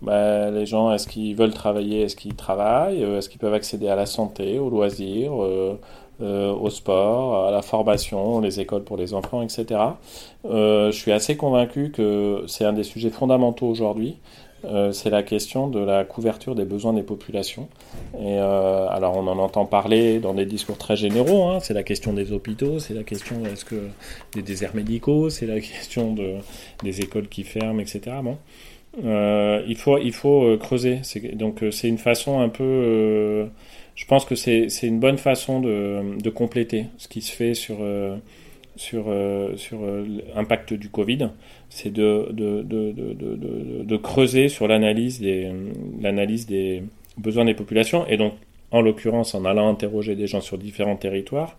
bah, 0.02 0.50
les 0.50 0.66
gens, 0.66 0.92
est-ce 0.92 1.06
qu'ils 1.08 1.34
veulent 1.36 1.52
travailler, 1.54 2.02
est-ce 2.02 2.16
qu'ils 2.16 2.34
travaillent, 2.34 3.04
euh, 3.04 3.18
est-ce 3.18 3.28
qu'ils 3.28 3.40
peuvent 3.40 3.54
accéder 3.54 3.88
à 3.88 3.96
la 3.96 4.06
santé, 4.06 4.58
aux 4.58 4.70
loisirs, 4.70 5.32
euh, 5.42 5.78
euh, 6.22 6.52
au 6.52 6.68
sport, 6.70 7.46
à 7.46 7.50
la 7.50 7.62
formation, 7.62 8.40
les 8.40 8.60
écoles 8.60 8.84
pour 8.84 8.96
les 8.96 9.14
enfants, 9.14 9.42
etc. 9.42 9.80
Euh, 10.44 10.90
je 10.92 10.96
suis 10.96 11.12
assez 11.12 11.36
convaincu 11.36 11.90
que 11.90 12.44
c'est 12.46 12.64
un 12.64 12.72
des 12.74 12.84
sujets 12.84 13.10
fondamentaux 13.10 13.66
aujourd'hui. 13.66 14.16
euh, 14.66 14.92
c'est 14.92 15.08
la 15.10 15.22
question 15.22 15.68
de 15.68 15.78
la 15.80 16.04
couverture 16.04 16.54
des 16.54 16.64
besoins 16.66 16.92
des 16.92 17.02
populations. 17.02 17.68
Et 18.18 18.38
euh, 18.38 18.86
alors 18.90 19.16
on 19.16 19.26
en 19.26 19.38
entend 19.38 19.64
parler 19.64 20.18
dans 20.20 20.34
des 20.34 20.44
discours 20.46 20.76
très 20.76 20.96
généraux. 20.96 21.44
Hein. 21.48 21.60
c'est 21.60 21.72
la 21.74 21.82
question 21.82 22.12
des 22.12 22.32
hôpitaux, 22.32 22.78
c'est 22.78 22.94
la 22.94 23.02
question 23.04 23.36
est-ce 23.46 23.64
que 23.64 23.88
des 24.34 24.42
déserts 24.42 24.74
médicaux, 24.74 25.30
c'est 25.30 25.46
la 25.46 25.60
question 25.60 26.12
de 26.12 26.34
des 26.82 27.00
écoles 27.00 27.28
qui 27.28 27.44
ferment, 27.44 27.80
etc. 27.80 28.00
Bon, 28.22 28.36
euh, 29.04 29.62
il 29.68 29.76
faut 29.76 29.98
il 29.98 30.12
faut 30.12 30.56
creuser. 30.58 31.00
Donc 31.34 31.64
c'est 31.70 31.88
une 31.88 31.98
façon 31.98 32.40
un 32.40 32.48
peu. 32.48 33.48
je 33.94 34.04
pense 34.06 34.24
que 34.24 34.34
c'est 34.34 34.68
une 34.82 35.00
bonne 35.00 35.18
façon 35.18 35.60
de, 35.60 36.20
de 36.20 36.30
compléter 36.30 36.86
ce 36.98 37.08
qui 37.08 37.22
se 37.22 37.32
fait 37.32 37.54
sur 37.54 37.78
sur, 38.80 39.04
euh, 39.08 39.56
sur 39.56 39.82
euh, 39.82 40.06
l'impact 40.34 40.72
du 40.72 40.88
Covid, 40.88 41.28
c'est 41.68 41.92
de, 41.92 42.28
de, 42.32 42.62
de, 42.62 43.84
de, 43.84 43.96
creuser 43.98 44.48
sur 44.48 44.66
l'analyse 44.66 45.20
des, 45.20 45.52
l'analyse 46.00 46.46
des 46.46 46.82
besoins 47.18 47.44
des 47.44 47.52
populations, 47.52 48.06
et 48.06 48.16
donc, 48.16 48.32
en 48.70 48.80
l'occurrence, 48.80 49.34
en 49.34 49.44
allant 49.44 49.68
interroger 49.68 50.16
des 50.16 50.26
gens 50.26 50.40
sur 50.40 50.56
différents 50.56 50.96
territoires, 50.96 51.58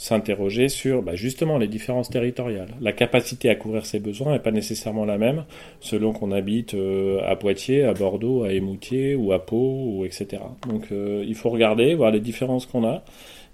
s'interroger 0.00 0.70
sur 0.70 1.02
bah, 1.02 1.14
justement 1.14 1.58
les 1.58 1.68
différences 1.68 2.08
territoriales. 2.08 2.74
La 2.80 2.92
capacité 2.92 3.50
à 3.50 3.54
couvrir 3.54 3.84
ces 3.84 4.00
besoins 4.00 4.32
n'est 4.32 4.38
pas 4.38 4.50
nécessairement 4.50 5.04
la 5.04 5.18
même 5.18 5.44
selon 5.80 6.14
qu'on 6.14 6.32
habite 6.32 6.72
euh, 6.72 7.20
à 7.26 7.36
Poitiers, 7.36 7.84
à 7.84 7.92
Bordeaux, 7.92 8.44
à 8.44 8.52
Émoutier 8.54 9.14
ou 9.14 9.32
à 9.32 9.44
Pau, 9.44 9.84
ou 9.84 10.06
etc. 10.06 10.42
Donc 10.66 10.88
il 10.90 11.34
faut 11.34 11.50
regarder, 11.50 11.94
voir 11.94 12.12
les 12.12 12.20
différences 12.20 12.64
qu'on 12.64 12.84
a. 12.84 13.02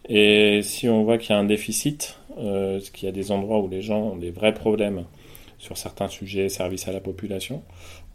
Et 0.08 0.60
si 0.62 0.88
on 0.88 1.02
voit 1.02 1.18
qu'il 1.18 1.30
y 1.30 1.32
a 1.32 1.38
un 1.38 1.44
déficit, 1.44 2.16
euh, 2.38 2.80
qu'il 2.92 3.06
y 3.06 3.08
a 3.08 3.12
des 3.12 3.32
endroits 3.32 3.60
où 3.60 3.68
les 3.68 3.82
gens 3.82 4.12
ont 4.12 4.16
des 4.16 4.30
vrais 4.30 4.54
problèmes 4.54 5.04
sur 5.58 5.76
certains 5.76 6.08
sujets, 6.08 6.48
services 6.48 6.86
à 6.86 6.92
la 6.92 7.00
population, 7.00 7.62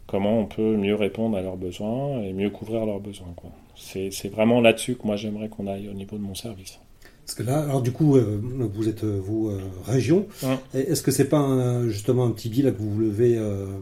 comment 0.06 0.38
on 0.38 0.46
peut 0.46 0.76
mieux 0.76 0.94
répondre 0.94 1.36
à 1.36 1.42
leurs 1.42 1.56
besoins 1.56 2.22
et 2.22 2.32
mieux 2.32 2.50
couvrir 2.50 2.86
leurs 2.86 3.00
besoins. 3.00 3.34
C'est 3.76 4.28
vraiment 4.28 4.60
là-dessus 4.60 4.96
que 4.96 5.06
moi 5.06 5.16
j'aimerais 5.16 5.48
qu'on 5.48 5.66
aille 5.66 5.88
au 5.88 5.92
niveau 5.92 6.16
de 6.16 6.22
mon 6.22 6.34
service. 6.34 6.80
Parce 7.24 7.34
que 7.36 7.42
là, 7.44 7.60
alors 7.60 7.82
du 7.82 7.92
coup, 7.92 8.16
euh, 8.16 8.40
vous 8.74 8.88
êtes 8.88 9.04
euh, 9.04 9.20
vous 9.22 9.48
euh, 9.48 9.60
région. 9.86 10.26
Est-ce 10.74 11.02
que 11.02 11.10
c'est 11.10 11.28
pas 11.28 11.86
justement 11.88 12.26
un 12.26 12.30
petit 12.30 12.48
bilan 12.48 12.72
que 12.72 12.78
vous 12.78 12.98
levez 12.98 13.38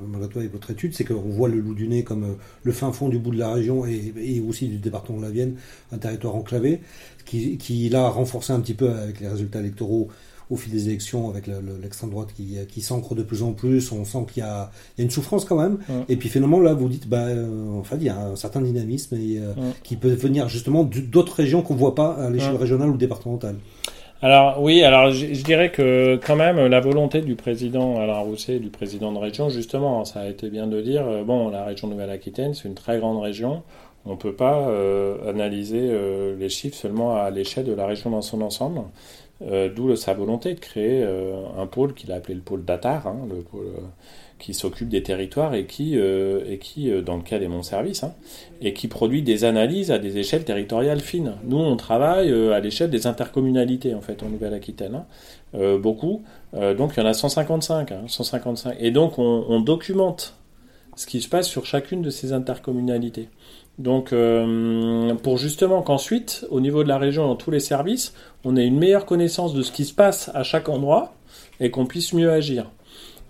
malgré 0.09 0.29
toi 0.29 0.43
avec 0.43 0.53
votre 0.53 0.71
étude, 0.71 0.95
c'est 0.95 1.05
qu'on 1.05 1.21
voit 1.21 1.49
le 1.49 1.59
loup 1.59 1.75
du 1.75 1.89
nez 1.89 2.05
comme 2.05 2.37
le 2.63 2.73
fin 2.73 2.93
fond 2.93 3.09
du 3.09 3.19
bout 3.19 3.31
de 3.31 3.39
la 3.39 3.53
région 3.53 3.87
et, 3.87 4.13
et 4.19 4.41
aussi 4.41 4.69
du 4.69 4.79
département 4.79 5.19
de 5.19 5.25
la 5.25 5.31
Vienne, 5.31 5.57
un 5.93 5.99
territoire 5.99 6.37
enclavé, 6.37 6.81
qui, 7.25 7.57
qui 7.57 7.89
là 7.89 8.09
renforcé 8.09 8.53
un 8.53 8.61
petit 8.61 8.75
peu 8.75 8.91
avec 8.91 9.21
les 9.21 9.29
résultats 9.29 9.61
électoraux 9.61 10.09
au 10.51 10.57
fil 10.57 10.73
des 10.73 10.89
élections 10.89 11.31
avec 11.31 11.47
l'extrême 11.47 12.11
droite 12.11 12.31
qui, 12.37 12.57
qui 12.69 12.81
s'ancre 12.81 13.15
de 13.15 13.23
plus 13.23 13.43
en 13.43 13.53
plus, 13.53 13.93
on 13.93 14.05
sent 14.05 14.27
qu'il 14.33 14.43
y, 14.43 14.47
a, 14.47 14.71
une 14.99 15.11
souffrance 15.11 15.45
quand 15.45 15.61
même. 15.61 15.79
Et 16.09 16.17
puis 16.17 16.29
finalement 16.29 16.61
là, 16.61 16.75
vous 16.75 16.89
dites, 16.89 17.09
bah, 17.09 17.27
euh, 17.29 17.79
en 17.79 17.85
fait, 17.85 17.97
il 17.97 18.05
y 18.05 18.09
a 18.09 18.19
un 18.19 18.37
certain 18.37 18.61
dynamisme 18.61 19.17
et, 19.17 19.39
euh, 19.39 19.53
qui 19.83 19.97
peut 19.97 20.11
venir 20.11 20.49
justement 20.49 20.85
d'autres 20.85 21.35
régions 21.35 21.63
qu'on 21.63 21.75
voit 21.75 21.95
pas 21.95 22.13
à 22.15 22.31
l'échelle 22.31 22.57
régionale 22.57 22.91
ou 22.91 22.97
départementale. 22.97 23.57
Alors 24.23 24.61
oui, 24.61 24.83
alors 24.83 25.13
je, 25.13 25.43
dirais 25.43 25.73
que 25.73 26.21
quand 26.27 26.37
même 26.37 26.67
la 26.67 26.81
volonté 26.81 27.23
du 27.23 27.37
président 27.37 27.99
Alain 27.99 28.19
Rousset, 28.19 28.59
du 28.59 28.69
président 28.69 29.13
de 29.13 29.19
région, 29.19 29.49
justement, 29.49 30.05
ça 30.05 30.21
a 30.21 30.27
été 30.29 30.51
bien 30.51 30.67
de 30.67 30.79
dire, 30.83 31.07
euh, 31.07 31.25
bon, 31.25 31.49
la 31.49 31.65
région 31.65 31.89
Nouvelle-Aquitaine, 31.89 32.53
c'est 32.53 32.69
une 32.69 32.75
très 32.75 32.99
grande 32.99 33.23
région. 33.23 33.63
On 34.05 34.13
ne 34.13 34.17
peut 34.17 34.33
pas 34.33 34.67
analyser 35.29 35.95
les 36.39 36.49
chiffres 36.49 36.75
seulement 36.75 37.17
à 37.17 37.29
l'échelle 37.29 37.67
de 37.67 37.75
la 37.75 37.85
région 37.85 38.09
dans 38.09 38.23
son 38.23 38.41
ensemble. 38.41 38.81
Euh, 39.43 39.71
d'où 39.75 39.97
sa 39.97 40.13
volonté 40.13 40.53
de 40.53 40.61
créer 40.61 41.03
euh, 41.03 41.35
un 41.57 41.67
pôle 41.67 41.95
qu'il 41.95 42.13
a 42.13 42.17
appelé 42.17 42.35
le 42.35 42.43
pôle 42.43 42.63
d'Atar, 42.63 43.07
hein, 43.07 43.21
le 43.27 43.37
euh, 43.59 43.73
qui 44.39 44.53
s'occupe 44.53 44.89
des 44.89 45.03
territoires 45.03 45.55
et 45.55 45.67
qui, 45.67 45.99
dans 47.05 47.17
lequel 47.19 47.43
est 47.43 47.49
mon 47.49 47.63
service, 47.63 48.05
hein, 48.05 48.15
et 48.63 48.73
qui 48.73 48.89
produit 48.89 49.23
des 49.23 49.45
analyses 49.45 49.91
à 49.91 49.99
des 49.99 50.17
échelles 50.17 50.45
territoriales 50.45 51.01
fines. 51.01 51.35
Nous, 51.45 51.59
on 51.59 51.77
travaille 51.77 52.33
à 52.51 52.59
l'échelle 52.59 52.89
des 52.89 53.07
intercommunalités, 53.07 53.95
en 53.95 54.01
fait, 54.01 54.23
en 54.23 54.31
Nouvelle-Aquitaine. 54.31 55.03
Hein, 55.55 55.77
beaucoup. 55.77 56.23
donc, 56.55 56.93
il 56.97 57.01
y 57.01 57.03
en 57.03 57.07
a 57.07 57.13
155. 57.13 57.93
155. 58.07 58.77
Et 58.81 58.91
donc, 58.91 59.19
on, 59.19 59.45
on 59.47 59.61
documente 59.61 60.35
ce 60.97 61.07
qui 61.07 61.21
se 61.21 61.29
passe 61.29 61.47
sur 61.47 61.67
chacune 61.67 62.01
de 62.01 62.09
ces 62.09 62.33
intercommunalités. 62.33 63.29
Donc, 63.81 64.13
euh, 64.13 65.15
pour 65.15 65.39
justement 65.39 65.81
qu'ensuite, 65.81 66.47
au 66.51 66.61
niveau 66.61 66.85
de 66.85 66.89
la 66.89 66.99
région, 66.99 67.27
dans 67.27 67.35
tous 67.35 67.51
les 67.51 67.61
services, 67.61 68.13
on 68.45 68.55
ait 68.57 68.67
une 68.67 68.79
meilleure 68.79 69.07
connaissance 69.07 69.55
de 69.55 69.63
ce 69.63 69.73
qui 69.73 69.87
se 69.87 69.95
passe 69.95 70.31
à 70.35 70.43
chaque 70.43 70.69
endroit 70.69 71.15
et 71.61 71.71
qu'on 71.71 71.87
puisse 71.87 72.13
mieux 72.13 72.31
agir. 72.31 72.67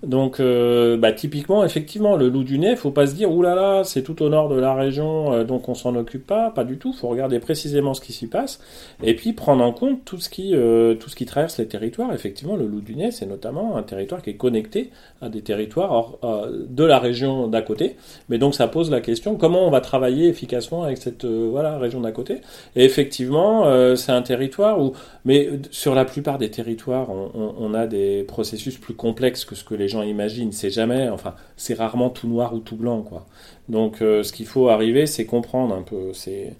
Donc, 0.02 0.40
euh, 0.40 0.96
bah, 0.96 1.12
typiquement, 1.12 1.62
effectivement, 1.62 2.16
le 2.16 2.30
loup 2.30 2.42
du 2.42 2.58
nez, 2.58 2.74
faut 2.74 2.90
pas 2.90 3.06
se 3.06 3.14
dire, 3.14 3.30
oulala, 3.30 3.54
là 3.54 3.76
là, 3.78 3.84
c'est 3.84 4.02
tout 4.02 4.22
au 4.22 4.30
nord 4.30 4.48
de 4.48 4.58
la 4.58 4.74
région, 4.74 5.32
euh, 5.32 5.44
donc 5.44 5.68
on 5.68 5.74
s'en 5.74 5.94
occupe 5.94 6.26
pas, 6.26 6.50
pas 6.50 6.64
du 6.64 6.78
tout. 6.78 6.94
Faut 6.94 7.08
regarder 7.08 7.38
précisément 7.38 7.92
ce 7.92 8.00
qui 8.00 8.14
s'y 8.14 8.26
passe, 8.26 8.60
et 9.02 9.14
puis 9.14 9.34
prendre 9.34 9.62
en 9.62 9.72
compte 9.72 10.04
tout 10.06 10.18
ce 10.18 10.30
qui, 10.30 10.54
euh, 10.54 10.94
tout 10.94 11.10
ce 11.10 11.16
qui 11.16 11.26
traverse 11.26 11.58
les 11.58 11.66
territoires. 11.66 12.14
Effectivement, 12.14 12.56
le 12.56 12.66
loup 12.66 12.80
du 12.80 12.96
nez, 12.96 13.10
c'est 13.10 13.26
notamment 13.26 13.76
un 13.76 13.82
territoire 13.82 14.22
qui 14.22 14.30
est 14.30 14.36
connecté 14.36 14.90
à 15.20 15.28
des 15.28 15.42
territoires 15.42 16.14
de 16.22 16.84
la 16.84 16.98
région 16.98 17.46
d'à 17.48 17.60
côté. 17.60 17.96
Mais 18.30 18.38
donc, 18.38 18.54
ça 18.54 18.68
pose 18.68 18.90
la 18.90 19.02
question, 19.02 19.36
comment 19.36 19.66
on 19.66 19.70
va 19.70 19.82
travailler 19.82 20.28
efficacement 20.28 20.82
avec 20.82 20.96
cette, 20.96 21.26
voilà, 21.26 21.76
région 21.78 22.00
d'à 22.00 22.12
côté? 22.12 22.40
Et 22.74 22.84
effectivement, 22.84 23.64
c'est 23.96 24.12
un 24.12 24.22
territoire 24.22 24.80
où, 24.80 24.92
mais 25.26 25.50
sur 25.70 25.94
la 25.94 26.06
plupart 26.06 26.38
des 26.38 26.50
territoires, 26.50 27.10
on, 27.10 27.54
on 27.58 27.74
a 27.74 27.86
des 27.86 28.22
processus 28.22 28.78
plus 28.78 28.94
complexes 28.94 29.44
que 29.44 29.54
ce 29.54 29.64
que 29.64 29.74
les 29.74 29.89
gens 29.90 30.02
imaginent. 30.02 30.52
C'est 30.52 30.70
jamais, 30.70 31.08
enfin, 31.10 31.34
c'est 31.56 31.74
rarement 31.74 32.10
tout 32.10 32.28
noir 32.28 32.54
ou 32.54 32.60
tout 32.60 32.76
blanc, 32.76 33.02
quoi. 33.02 33.26
Donc, 33.68 34.02
euh, 34.02 34.22
ce 34.22 34.32
qu'il 34.32 34.46
faut 34.46 34.68
arriver, 34.68 35.06
c'est 35.06 35.26
comprendre 35.26 35.74
un 35.74 35.82
peu, 35.82 36.12
c'est 36.14 36.54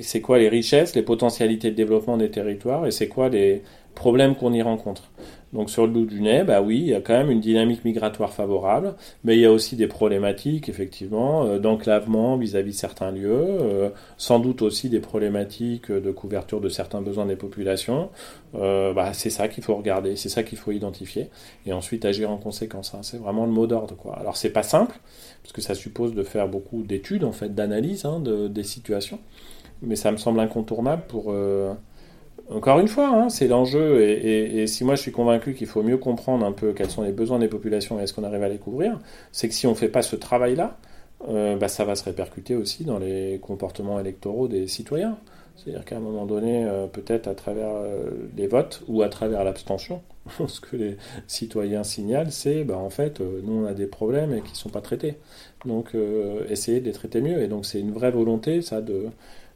c'est 0.00 0.20
quoi 0.20 0.38
les 0.38 0.48
richesses, 0.48 0.94
les 0.94 1.02
potentialités 1.02 1.70
de 1.70 1.76
développement 1.76 2.16
des 2.16 2.30
territoires 2.30 2.86
et 2.86 2.90
c'est 2.90 3.08
quoi 3.08 3.28
les 3.28 3.62
problèmes 3.94 4.34
qu'on 4.34 4.52
y 4.52 4.62
rencontre. 4.62 5.10
Donc 5.54 5.70
sur 5.70 5.86
le 5.86 5.92
loup 5.92 6.04
du 6.04 6.20
nez, 6.20 6.42
bah 6.42 6.60
oui, 6.60 6.78
il 6.80 6.86
y 6.88 6.94
a 6.94 7.00
quand 7.00 7.12
même 7.12 7.30
une 7.30 7.40
dynamique 7.40 7.84
migratoire 7.84 8.32
favorable, 8.32 8.94
mais 9.22 9.36
il 9.36 9.40
y 9.40 9.46
a 9.46 9.52
aussi 9.52 9.76
des 9.76 9.86
problématiques, 9.86 10.68
effectivement, 10.68 11.44
euh, 11.44 11.60
d'enclavement 11.60 12.36
vis-à-vis 12.36 12.72
certains 12.72 13.12
lieux, 13.12 13.30
euh, 13.30 13.90
sans 14.16 14.40
doute 14.40 14.62
aussi 14.62 14.88
des 14.88 14.98
problématiques 14.98 15.92
de 15.92 16.10
couverture 16.10 16.60
de 16.60 16.68
certains 16.68 17.00
besoins 17.00 17.26
des 17.26 17.36
populations. 17.36 18.10
Euh, 18.56 18.92
bah, 18.92 19.12
c'est 19.14 19.30
ça 19.30 19.46
qu'il 19.46 19.62
faut 19.62 19.76
regarder, 19.76 20.16
c'est 20.16 20.28
ça 20.28 20.42
qu'il 20.42 20.58
faut 20.58 20.72
identifier, 20.72 21.28
et 21.66 21.72
ensuite 21.72 22.04
agir 22.04 22.32
en 22.32 22.36
conséquence. 22.36 22.92
Hein. 22.94 23.00
C'est 23.02 23.18
vraiment 23.18 23.46
le 23.46 23.52
mot 23.52 23.68
d'ordre, 23.68 23.94
quoi. 23.96 24.18
Alors 24.18 24.36
c'est 24.36 24.50
pas 24.50 24.64
simple, 24.64 24.98
parce 25.44 25.52
que 25.52 25.60
ça 25.60 25.76
suppose 25.76 26.14
de 26.14 26.24
faire 26.24 26.48
beaucoup 26.48 26.82
d'études, 26.82 27.22
en 27.22 27.32
fait, 27.32 27.54
d'analyse 27.54 28.04
hein, 28.04 28.18
de, 28.18 28.48
des 28.48 28.64
situations, 28.64 29.20
mais 29.82 29.94
ça 29.94 30.10
me 30.10 30.16
semble 30.16 30.40
incontournable 30.40 31.04
pour 31.06 31.32
encore 32.50 32.78
une 32.78 32.88
fois, 32.88 33.08
hein, 33.08 33.28
c'est 33.30 33.48
l'enjeu, 33.48 34.02
et, 34.02 34.66
si 34.66 34.84
moi 34.84 34.96
je 34.96 35.00
suis 35.00 35.12
convaincu 35.12 35.54
qu'il 35.54 35.66
faut 35.66 35.82
mieux 35.82 35.96
comprendre 35.96 36.44
un 36.44 36.52
peu 36.52 36.72
quels 36.72 36.90
sont 36.90 37.02
les 37.02 37.12
besoins 37.12 37.38
des 37.38 37.48
populations 37.48 37.98
et 37.98 38.02
est-ce 38.02 38.12
qu'on 38.12 38.24
arrive 38.24 38.42
à 38.42 38.48
les 38.48 38.58
couvrir, 38.58 38.98
c'est 39.32 39.48
que 39.48 39.54
si 39.54 39.66
on 39.66 39.70
ne 39.70 39.74
fait 39.74 39.88
pas 39.88 40.02
ce 40.02 40.16
travail-là, 40.16 40.76
euh, 41.28 41.56
bah, 41.56 41.68
ça 41.68 41.84
va 41.84 41.94
se 41.96 42.04
répercuter 42.04 42.54
aussi 42.54 42.84
dans 42.84 42.98
les 42.98 43.38
comportements 43.40 43.98
électoraux 43.98 44.46
des 44.46 44.66
citoyens. 44.66 45.16
C'est-à-dire 45.56 45.84
qu'à 45.84 45.96
un 45.96 46.00
moment 46.00 46.26
donné, 46.26 46.66
euh, 46.66 46.86
peut-être 46.86 47.28
à 47.28 47.34
travers 47.34 47.70
euh, 47.70 48.10
les 48.36 48.46
votes 48.46 48.82
ou 48.88 49.02
à 49.02 49.08
travers 49.08 49.42
l'abstention, 49.44 50.02
ce 50.46 50.60
que 50.60 50.76
les 50.76 50.96
citoyens 51.26 51.82
signalent, 51.82 52.32
c'est 52.32 52.64
bah, 52.64 52.76
en 52.76 52.90
fait, 52.90 53.20
nous 53.20 53.64
on 53.64 53.66
a 53.66 53.72
des 53.72 53.86
problèmes 53.86 54.34
et 54.34 54.42
qui 54.42 54.52
ne 54.52 54.56
sont 54.56 54.68
pas 54.68 54.82
traités. 54.82 55.16
Donc, 55.64 55.96
essayer 56.50 56.80
de 56.80 56.84
les 56.84 56.92
traiter 56.92 57.22
mieux. 57.22 57.40
Et 57.42 57.48
donc, 57.48 57.64
c'est 57.64 57.80
une 57.80 57.92
vraie 57.92 58.10
volonté, 58.10 58.60
ça, 58.60 58.82
de 58.82 59.06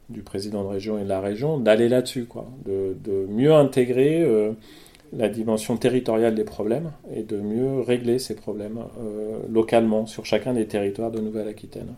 du 0.09 0.21
président 0.21 0.63
de 0.63 0.69
région 0.69 0.97
et 0.99 1.03
de 1.03 1.09
la 1.09 1.21
région 1.21 1.57
d'aller 1.57 1.89
là-dessus, 1.89 2.25
quoi, 2.25 2.49
de, 2.65 2.95
de, 3.03 3.27
mieux 3.29 3.53
intégrer 3.53 4.21
euh, 4.23 4.51
la 5.15 5.29
dimension 5.29 5.77
territoriale 5.77 6.35
des 6.35 6.43
problèmes 6.43 6.91
et 7.15 7.23
de 7.23 7.37
mieux 7.37 7.81
régler 7.81 8.19
ces 8.19 8.35
problèmes 8.35 8.79
euh, 8.99 9.39
localement 9.49 10.05
sur 10.05 10.25
chacun 10.25 10.53
des 10.53 10.65
territoires 10.65 11.11
de 11.11 11.19
Nouvelle-Aquitaine. 11.19 11.95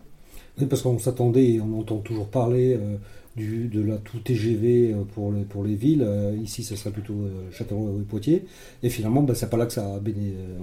Oui, 0.60 0.66
parce 0.66 0.82
qu'on 0.82 0.98
s'attendait, 0.98 1.58
on 1.60 1.78
entend 1.78 1.98
toujours 1.98 2.28
parler 2.28 2.74
euh, 2.74 2.96
de 3.36 3.80
la 3.80 3.96
tout 3.96 4.18
TGV 4.18 4.94
pour 5.14 5.32
les, 5.32 5.42
pour 5.42 5.64
les 5.64 5.74
villes. 5.74 6.06
ici, 6.42 6.62
ce 6.62 6.76
serait 6.76 6.90
plutôt 6.90 7.14
Châtellerault 7.50 7.98
et 8.00 8.04
Poitiers. 8.04 8.44
Et 8.82 8.90
finalement, 8.90 9.22
ben, 9.22 9.34
c'est 9.34 9.48
pas 9.48 9.56
là 9.56 9.66
que 9.66 9.72
ça 9.72 10.00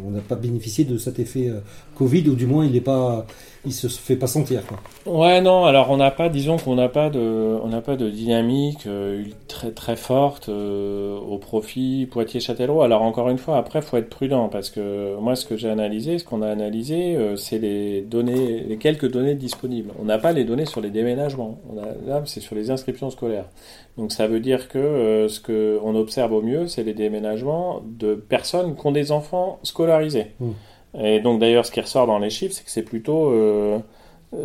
on 0.06 0.12
n'a 0.12 0.22
pas 0.22 0.36
bénéficié 0.36 0.86
de 0.86 0.98
cet 0.98 1.20
effet 1.20 1.52
Covid, 1.96 2.30
ou 2.30 2.36
du 2.36 2.46
moins 2.46 2.66
il 2.66 2.72
n'est 2.72 2.82
pas 2.82 3.26
il 3.66 3.74
se 3.74 3.88
fait 3.88 4.16
pas 4.16 4.28
sentir. 4.28 4.62
Quoi. 4.66 4.80
Ouais, 5.06 5.42
non. 5.42 5.66
Alors 5.66 5.90
on 5.90 5.98
n'a 5.98 6.12
pas, 6.12 6.30
disons 6.30 6.58
qu'on 6.58 6.76
n'a 6.76 6.90
pas 6.90 7.10
de, 7.10 7.80
pas 7.82 7.96
de 7.96 8.10
dynamique 8.10 8.86
euh, 8.88 9.24
très 9.48 9.72
très 9.72 9.96
forte 9.96 10.50
euh, 10.50 11.18
au 11.18 11.38
profit 11.38 12.08
Poitiers-Châtellerault. 12.10 12.82
Alors 12.82 13.02
encore 13.02 13.30
une 13.30 13.38
fois, 13.38 13.58
après 13.58 13.82
faut 13.82 13.98
être 13.98 14.10
prudent 14.10 14.48
parce 14.50 14.70
que 14.70 15.18
moi 15.20 15.36
ce 15.36 15.46
que 15.46 15.58
j'ai 15.58 15.70
analysé, 15.70 16.20
ce 16.20 16.24
qu'on 16.24 16.42
a 16.42 16.48
analysé, 16.48 17.16
euh, 17.16 17.36
c'est 17.36 17.60
les 17.60 18.02
données, 18.02 18.62
les 18.62 18.78
quelques 18.78 19.10
données 19.12 19.36
disponibles. 19.36 19.92
On 20.00 20.06
n'a 20.06 20.18
pas 20.18 20.32
les 20.32 20.46
données 20.46 20.66
sur 20.66 20.82
les 20.82 20.90
déménagements. 20.90 21.60
A, 21.78 22.10
là, 22.10 22.24
c'est 22.26 22.42
sur 22.42 22.56
les 22.56 22.59
inscriptions 22.72 23.10
scolaires. 23.10 23.50
Donc 23.98 24.12
ça 24.12 24.28
veut 24.28 24.40
dire 24.40 24.68
que 24.70 25.28
ce 25.30 25.40
que 25.40 25.80
on 25.84 25.96
observe 25.96 26.34
au 26.34 26.42
mieux, 26.42 26.68
c'est 26.68 26.84
les 26.84 26.94
déménagements 26.94 27.82
de 27.86 28.16
personnes 28.16 28.76
qui 28.76 28.88
ont 28.88 28.92
des 28.92 29.12
enfants 29.12 29.60
scolarisés. 29.64 30.28
Mmh. 30.40 30.52
Et 31.00 31.20
donc 31.20 31.40
d'ailleurs, 31.40 31.66
ce 31.66 31.72
qui 31.72 31.82
ressort 31.82 32.08
dans 32.08 32.20
les 32.20 32.30
chiffres, 32.30 32.54
c'est 32.56 32.64
que 32.64 32.72
c'est 32.72 32.84
plutôt 32.84 33.32
euh, 33.32 33.80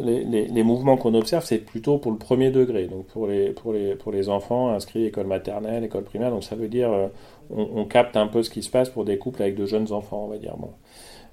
les, 0.02 0.62
mouvements 0.62 0.96
qu'on 0.96 1.14
observe, 1.14 1.44
c'est 1.44 1.58
plutôt 1.58 1.98
pour 1.98 2.10
le 2.12 2.18
premier 2.18 2.50
degré, 2.50 2.86
donc 2.86 3.06
pour 3.06 3.26
les, 3.26 3.50
pour 3.50 3.72
les, 3.72 3.94
pour 3.94 4.12
les 4.12 4.28
enfants 4.28 4.70
inscrits 4.70 5.04
école 5.06 5.26
maternelle, 5.26 5.84
école 5.84 6.04
primaire. 6.04 6.30
Donc 6.30 6.44
ça 6.44 6.56
veut 6.56 6.68
dire, 6.68 6.90
euh, 6.92 7.08
on, 7.50 7.84
capte 7.84 8.16
un 8.16 8.26
peu 8.26 8.42
ce 8.42 8.50
qui 8.50 8.62
se 8.62 8.70
passe 8.70 8.88
pour 8.88 9.04
des 9.04 9.18
couples 9.18 9.42
avec 9.42 9.56
de 9.56 9.66
jeunes 9.66 9.92
enfants, 9.92 10.24
on 10.24 10.28
va 10.28 10.38
dire. 10.38 10.56
Bon. 10.56 10.70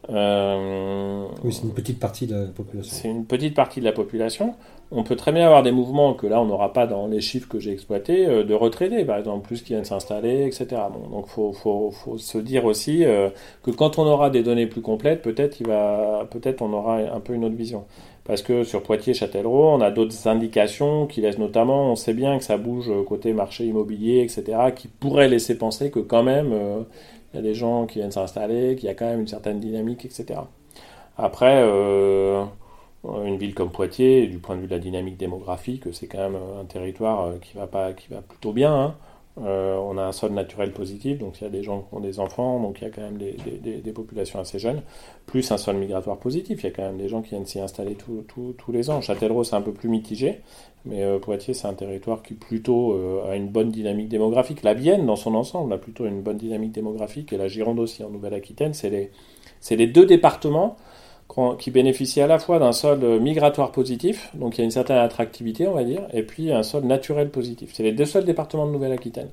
Euh, 0.10 1.27
oui, 1.43 1.53
c'est 1.53 1.63
une 1.63 1.74
petite 1.74 2.00
partie 2.00 2.27
de 2.27 2.36
la 2.36 2.46
population. 2.48 2.96
C'est 2.96 3.10
une 3.10 3.25
petite 3.25 3.55
partie 3.55 3.79
de 3.79 3.86
la 3.86 3.91
population. 3.91 4.55
On 4.91 5.03
peut 5.03 5.15
très 5.15 5.31
bien 5.31 5.46
avoir 5.46 5.63
des 5.63 5.72
mouvements 5.72 6.13
que 6.13 6.27
là, 6.27 6.41
on 6.41 6.46
n'aura 6.46 6.74
pas 6.74 6.88
dans 6.88 7.08
les 7.08 7.22
chiffres 7.22 7.48
que 7.48 7.60
j'ai 7.60 7.72
exploités, 7.72 8.25
euh, 8.25 8.43
de 8.43 8.53
retraiter, 8.53 9.05
par 9.05 9.17
exemple, 9.17 9.46
plus 9.48 9.62
qui 9.62 9.74
viennent 9.74 9.86
s'installer, 9.86 10.46
etc. 10.46 10.67
Bon, 10.91 11.08
donc, 11.08 11.25
il 11.27 11.31
faut, 11.31 11.53
faut, 11.53 11.91
faut, 11.91 12.17
se 12.17 12.38
dire 12.38 12.65
aussi 12.65 13.05
que 13.63 13.72
quand 13.72 14.00
on 14.00 14.05
aura 14.05 14.29
des 14.29 14.43
données 14.43 14.67
plus 14.67 14.81
complètes, 14.81 15.22
peut-être 15.22 15.62
on 16.62 16.74
aura 16.74 16.98
un 16.98 17.20
peu 17.20 17.34
une 17.34 17.46
autre 17.46 17.55
vision. 17.55 17.86
Parce 18.24 18.43
que 18.43 18.63
sur 18.63 18.84
Poitiers-Châtellerault, 18.84 19.70
on 19.70 19.81
a 19.81 19.89
d'autres 19.89 20.27
indications 20.27 21.08
qui 21.08 21.22
laissent 21.22 21.39
notamment, 21.39 21.91
on 21.91 21.96
sait 21.96 22.13
bien 22.13 22.38
que 22.38 22.43
ça 22.43 22.58
bouge 22.58 22.91
côté 23.08 23.34
marché 23.34 23.65
immobilier, 23.65 24.22
etc., 24.22 24.58
qui 24.75 24.88
pourraient 24.88 25.27
laisser 25.27 25.58
penser 25.58 25.89
que 25.89 26.00
quand 26.00 26.24
même, 26.24 26.51
euh, 26.53 26.81
il 27.33 27.38
y 27.38 27.39
a 27.39 27.41
des 27.41 27.53
gens 27.53 27.85
qui 27.85 28.00
viennent 28.00 28.11
s'installer, 28.11 28.75
qu'il 28.75 28.88
y 28.88 28.89
a 28.89 28.93
quand 28.93 29.05
même 29.05 29.21
une 29.21 29.27
certaine 29.27 29.59
dynamique, 29.59 30.05
etc. 30.05 30.41
Après, 31.17 31.61
euh, 31.63 32.43
une 33.03 33.38
ville 33.38 33.53
comme 33.53 33.71
Poitiers, 33.71 34.27
du 34.27 34.39
point 34.39 34.55
de 34.55 34.61
vue 34.61 34.67
de 34.67 34.71
la 34.73 34.79
dynamique 34.79 35.17
démographique, 35.17 35.83
c'est 35.93 36.07
quand 36.07 36.19
même 36.19 36.38
un 36.59 36.65
territoire 36.65 37.25
euh, 37.25 37.38
qui 37.39 37.57
va, 37.57 37.67
pas, 37.67 37.93
qui 37.93 38.09
va 38.09 38.21
plutôt 38.21 38.53
bien. 38.53 38.73
Hein. 38.73 38.95
Euh, 39.38 39.77
on 39.77 39.97
a 39.97 40.03
un 40.03 40.11
sol 40.11 40.33
naturel 40.33 40.73
positif, 40.73 41.17
donc 41.17 41.39
il 41.39 41.45
y 41.45 41.47
a 41.47 41.50
des 41.50 41.63
gens 41.63 41.83
qui 41.83 41.95
ont 41.95 42.01
des 42.01 42.19
enfants, 42.19 42.59
donc 42.59 42.81
il 42.81 42.83
y 42.83 42.88
a 42.88 42.89
quand 42.89 43.01
même 43.01 43.17
des, 43.17 43.91
populations 43.93 44.39
assez 44.39 44.59
jeunes, 44.59 44.81
plus 45.25 45.51
un 45.51 45.57
sol 45.57 45.77
migratoire 45.77 46.17
positif, 46.17 46.63
il 46.63 46.65
y 46.65 46.69
a 46.69 46.71
quand 46.71 46.83
même 46.83 46.97
des 46.97 47.07
gens 47.07 47.21
qui 47.21 47.29
viennent 47.29 47.45
s'y 47.45 47.59
installer 47.59 47.95
tous 47.95 48.71
les 48.71 48.89
ans. 48.89 49.00
Châtellerault, 49.00 49.45
c'est 49.45 49.55
un 49.55 49.61
peu 49.61 49.71
plus 49.71 49.88
mitigé, 49.88 50.41
mais 50.83 51.03
euh, 51.03 51.17
Poitiers, 51.17 51.53
c'est 51.53 51.67
un 51.67 51.73
territoire 51.73 52.23
qui 52.23 52.33
plutôt 52.33 52.93
euh, 52.93 53.31
a 53.31 53.38
une 53.38 53.47
bonne 53.47 53.71
dynamique 53.71 54.09
démographique. 54.09 54.63
La 54.63 54.73
Vienne, 54.73 55.05
dans 55.05 55.15
son 55.15 55.33
ensemble, 55.35 55.71
a 55.71 55.77
plutôt 55.77 56.05
une 56.05 56.21
bonne 56.21 56.38
dynamique 56.38 56.73
démographique, 56.73 57.31
et 57.31 57.38
la 57.38 57.47
Gironde 57.47 57.79
aussi, 57.79 58.03
en 58.03 58.09
Nouvelle-Aquitaine, 58.09 58.73
c'est 58.73 58.89
les, 58.89 59.11
les 59.69 59.88
deux 59.88 60.05
départements 60.05 60.75
qui 61.57 61.71
bénéficie 61.71 62.19
à 62.21 62.27
la 62.27 62.39
fois 62.39 62.59
d'un 62.59 62.73
sol 62.73 63.19
migratoire 63.19 63.71
positif, 63.71 64.29
donc 64.33 64.57
il 64.57 64.59
y 64.59 64.61
a 64.61 64.65
une 64.65 64.71
certaine 64.71 64.97
attractivité, 64.97 65.67
on 65.67 65.73
va 65.73 65.83
dire, 65.83 66.01
et 66.11 66.23
puis 66.23 66.51
un 66.51 66.63
sol 66.63 66.83
naturel 66.83 67.29
positif. 67.29 67.71
C'est 67.73 67.83
les 67.83 67.93
deux 67.93 68.05
seuls 68.05 68.25
départements 68.25 68.67
de 68.67 68.71
Nouvelle-Aquitaine. 68.71 69.29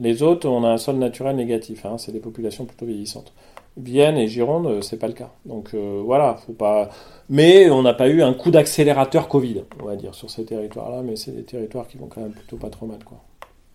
Les 0.00 0.22
autres, 0.22 0.48
on 0.48 0.64
a 0.64 0.68
un 0.68 0.78
sol 0.78 0.96
naturel 0.96 1.36
négatif, 1.36 1.84
hein, 1.84 1.98
c'est 1.98 2.12
des 2.12 2.20
populations 2.20 2.64
plutôt 2.64 2.86
vieillissantes. 2.86 3.32
Vienne 3.76 4.18
et 4.18 4.28
Gironde, 4.28 4.66
euh, 4.66 4.80
c'est 4.82 4.98
pas 4.98 5.06
le 5.06 5.14
cas. 5.14 5.30
Donc 5.46 5.70
euh, 5.74 6.02
voilà, 6.04 6.34
faut 6.46 6.52
pas. 6.52 6.90
Mais 7.28 7.70
on 7.70 7.82
n'a 7.82 7.94
pas 7.94 8.08
eu 8.08 8.22
un 8.22 8.34
coup 8.34 8.50
d'accélérateur 8.50 9.28
Covid, 9.28 9.64
on 9.80 9.86
va 9.86 9.96
dire, 9.96 10.14
sur 10.14 10.30
ces 10.30 10.44
territoires-là, 10.44 11.02
mais 11.02 11.16
c'est 11.16 11.32
des 11.32 11.44
territoires 11.44 11.88
qui 11.88 11.96
vont 11.96 12.06
quand 12.06 12.20
même 12.20 12.32
plutôt 12.32 12.56
pas 12.56 12.70
trop 12.70 12.86
mal, 12.86 13.02
quoi. 13.04 13.18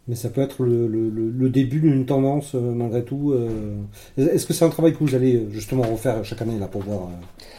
Mais 0.07 0.15
ça 0.15 0.29
peut 0.29 0.41
être 0.41 0.63
le, 0.63 1.49
début 1.49 1.81
d'une 1.81 2.05
tendance 2.05 2.55
euh, 2.55 2.59
malgré 2.59 3.03
tout. 3.03 3.33
Euh. 3.33 3.75
Est-ce 4.17 4.45
que 4.45 4.53
c'est 4.53 4.63
un 4.63 4.69
travail 4.69 4.93
que 4.93 4.99
vous 4.99 5.15
allez 5.15 5.35
euh, 5.35 5.49
justement 5.49 5.83
refaire 5.83 6.23
chaque 6.23 6.41
année 6.41 6.57
là 6.57 6.67
pour 6.67 6.81
voir 6.81 7.09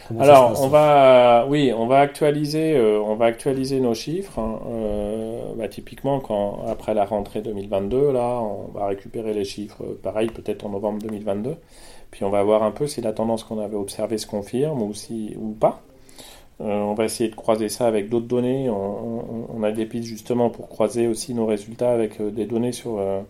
comment 0.07 0.21
Alors, 0.21 0.49
ça 0.49 0.49
se 0.49 0.53
passe 0.53 0.65
on 0.65 0.69
va, 0.69 1.45
oui, 1.47 1.71
on 1.75 1.85
va 1.85 1.99
actualiser, 1.99 2.79
on 2.79 3.15
va 3.15 3.25
actualiser 3.25 3.79
nos 3.79 3.93
chiffres. 3.93 4.39
Hein. 4.39 4.59
Bah, 5.57 5.67
typiquement, 5.67 6.19
quand 6.19 6.65
après 6.67 6.95
la 6.95 7.05
rentrée 7.05 7.41
2022, 7.41 8.11
là, 8.11 8.39
on 8.41 8.71
va 8.71 8.87
récupérer 8.87 9.33
les 9.33 9.45
chiffres, 9.45 9.83
pareil, 10.01 10.29
peut-être 10.29 10.65
en 10.65 10.69
novembre 10.69 10.99
2022. 11.03 11.55
Puis 12.09 12.23
on 12.23 12.31
va 12.31 12.41
voir 12.41 12.63
un 12.63 12.71
peu 12.71 12.87
si 12.87 13.01
la 13.01 13.13
tendance 13.13 13.43
qu'on 13.43 13.59
avait 13.59 13.75
observée 13.75 14.17
se 14.17 14.25
confirme 14.25 14.81
ou 14.81 14.93
si 14.95 15.35
ou 15.37 15.51
pas. 15.51 15.83
Euh, 16.61 16.65
on 16.65 16.93
va 16.93 17.05
essayer 17.05 17.29
de 17.29 17.35
croiser 17.35 17.69
ça 17.69 17.87
avec 17.87 18.09
d'autres 18.09 18.27
données. 18.27 18.69
On, 18.69 19.63
a 19.63 19.71
des 19.71 19.85
pistes 19.85 20.07
justement 20.07 20.49
pour 20.49 20.69
croiser 20.69 21.07
aussi 21.07 21.33
nos 21.33 21.45
résultats 21.45 21.91
avec 21.91 22.19
euh, 22.21 22.31
des 22.31 22.45
données 22.45 22.71
sur 22.71 22.97
euh, 22.99 23.21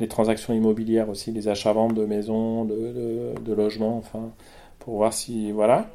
les 0.00 0.08
transactions 0.08 0.52
immobilières 0.54 1.08
aussi, 1.08 1.30
les 1.30 1.48
achats-ventes 1.48 1.94
de 1.94 2.04
maisons, 2.04 2.64
de, 2.64 3.54
logements, 3.54 3.98
enfin, 3.98 4.30
pour 4.78 4.96
voir 4.96 5.12
si 5.12 5.52
voilà. 5.52 5.86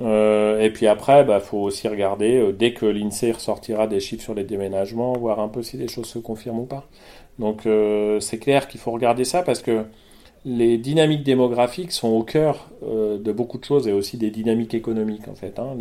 et 0.00 0.70
puis 0.74 0.86
après, 0.86 1.22
il 1.22 1.26
bah, 1.26 1.40
faut 1.40 1.58
aussi 1.58 1.88
regarder 1.88 2.52
dès 2.52 2.72
que 2.74 2.84
l'INSEE 2.86 3.32
ressortira 3.32 3.86
des 3.86 4.00
chiffres 4.00 4.22
sur 4.22 4.34
les 4.34 4.44
déménagements, 4.44 5.12
voir 5.14 5.40
un 5.40 5.48
peu 5.48 5.62
si 5.62 5.76
les 5.76 5.88
choses 5.88 6.06
se 6.06 6.18
confirment 6.18 6.60
ou 6.60 6.66
pas. 6.66 6.84
Donc 7.38 7.66
c'est 8.20 8.38
clair 8.38 8.68
qu'il 8.68 8.80
faut 8.80 8.90
regarder 8.90 9.24
ça 9.24 9.42
parce 9.42 9.62
que 9.62 9.84
les 10.44 10.78
dynamiques 10.78 11.24
démographiques 11.24 11.92
sont 11.92 12.08
au 12.08 12.22
cœur 12.22 12.68
euh, 12.82 13.18
de 13.18 13.32
beaucoup 13.32 13.58
de 13.58 13.64
choses 13.64 13.88
et 13.88 13.92
aussi 13.92 14.16
des 14.16 14.30
dynamiques 14.30 14.74
économiques 14.74 15.28
en 15.28 15.34
fait. 15.34 15.58
Hein. 15.58 15.76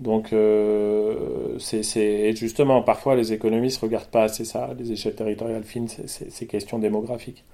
donc 0.00 0.32
euh, 0.32 1.58
c'est 1.58 2.34
justement 2.34 2.82
parfois 2.82 3.14
les 3.14 3.32
économistes 3.32 3.80
regardent 3.80 4.06
pas 4.06 4.24
assez 4.24 4.44
ça, 4.44 4.70
les 4.78 4.92
échelles 4.92 5.14
territoriales 5.14 5.64
fines, 5.64 5.88
ces 5.88 6.46
questions 6.46 6.78
démographiques. 6.78 7.44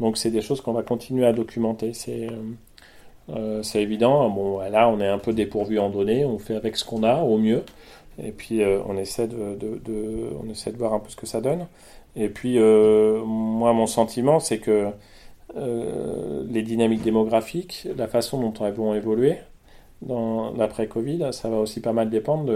Donc 0.00 0.16
c'est 0.16 0.30
des 0.30 0.40
choses 0.40 0.60
qu'on 0.60 0.72
va 0.72 0.82
continuer 0.82 1.26
à 1.26 1.32
documenter. 1.32 1.92
C'est 1.92 2.28
euh, 3.30 3.62
évident. 3.74 4.28
Bon 4.30 4.58
là 4.58 4.88
on 4.88 5.00
est 5.00 5.08
un 5.08 5.18
peu 5.18 5.32
dépourvu 5.32 5.78
en 5.78 5.90
données, 5.90 6.24
on 6.24 6.38
fait 6.38 6.56
avec 6.56 6.76
ce 6.76 6.84
qu'on 6.84 7.04
a 7.04 7.22
au 7.22 7.38
mieux 7.38 7.62
et 8.22 8.32
puis 8.32 8.60
on 8.86 8.98
essaie 8.98 9.28
de 9.28 10.76
voir 10.76 10.94
un 10.94 10.98
peu 10.98 11.10
ce 11.10 11.16
que 11.16 11.26
ça 11.26 11.40
donne. 11.40 11.66
Et 12.16 12.28
puis 12.28 12.58
moi 12.58 13.72
mon 13.72 13.86
sentiment 13.86 14.40
c'est 14.40 14.58
que 14.58 14.90
euh, 15.56 16.44
les 16.48 16.62
dynamiques 16.62 17.02
démographiques, 17.02 17.88
la 17.96 18.06
façon 18.06 18.40
dont 18.40 18.54
elles 18.64 18.74
vont 18.74 18.94
évoluer 18.94 19.36
dans 20.02 20.52
l'après-Covid, 20.52 21.28
ça 21.32 21.50
va 21.50 21.58
aussi 21.58 21.80
pas 21.80 21.92
mal 21.92 22.08
dépendre 22.08 22.52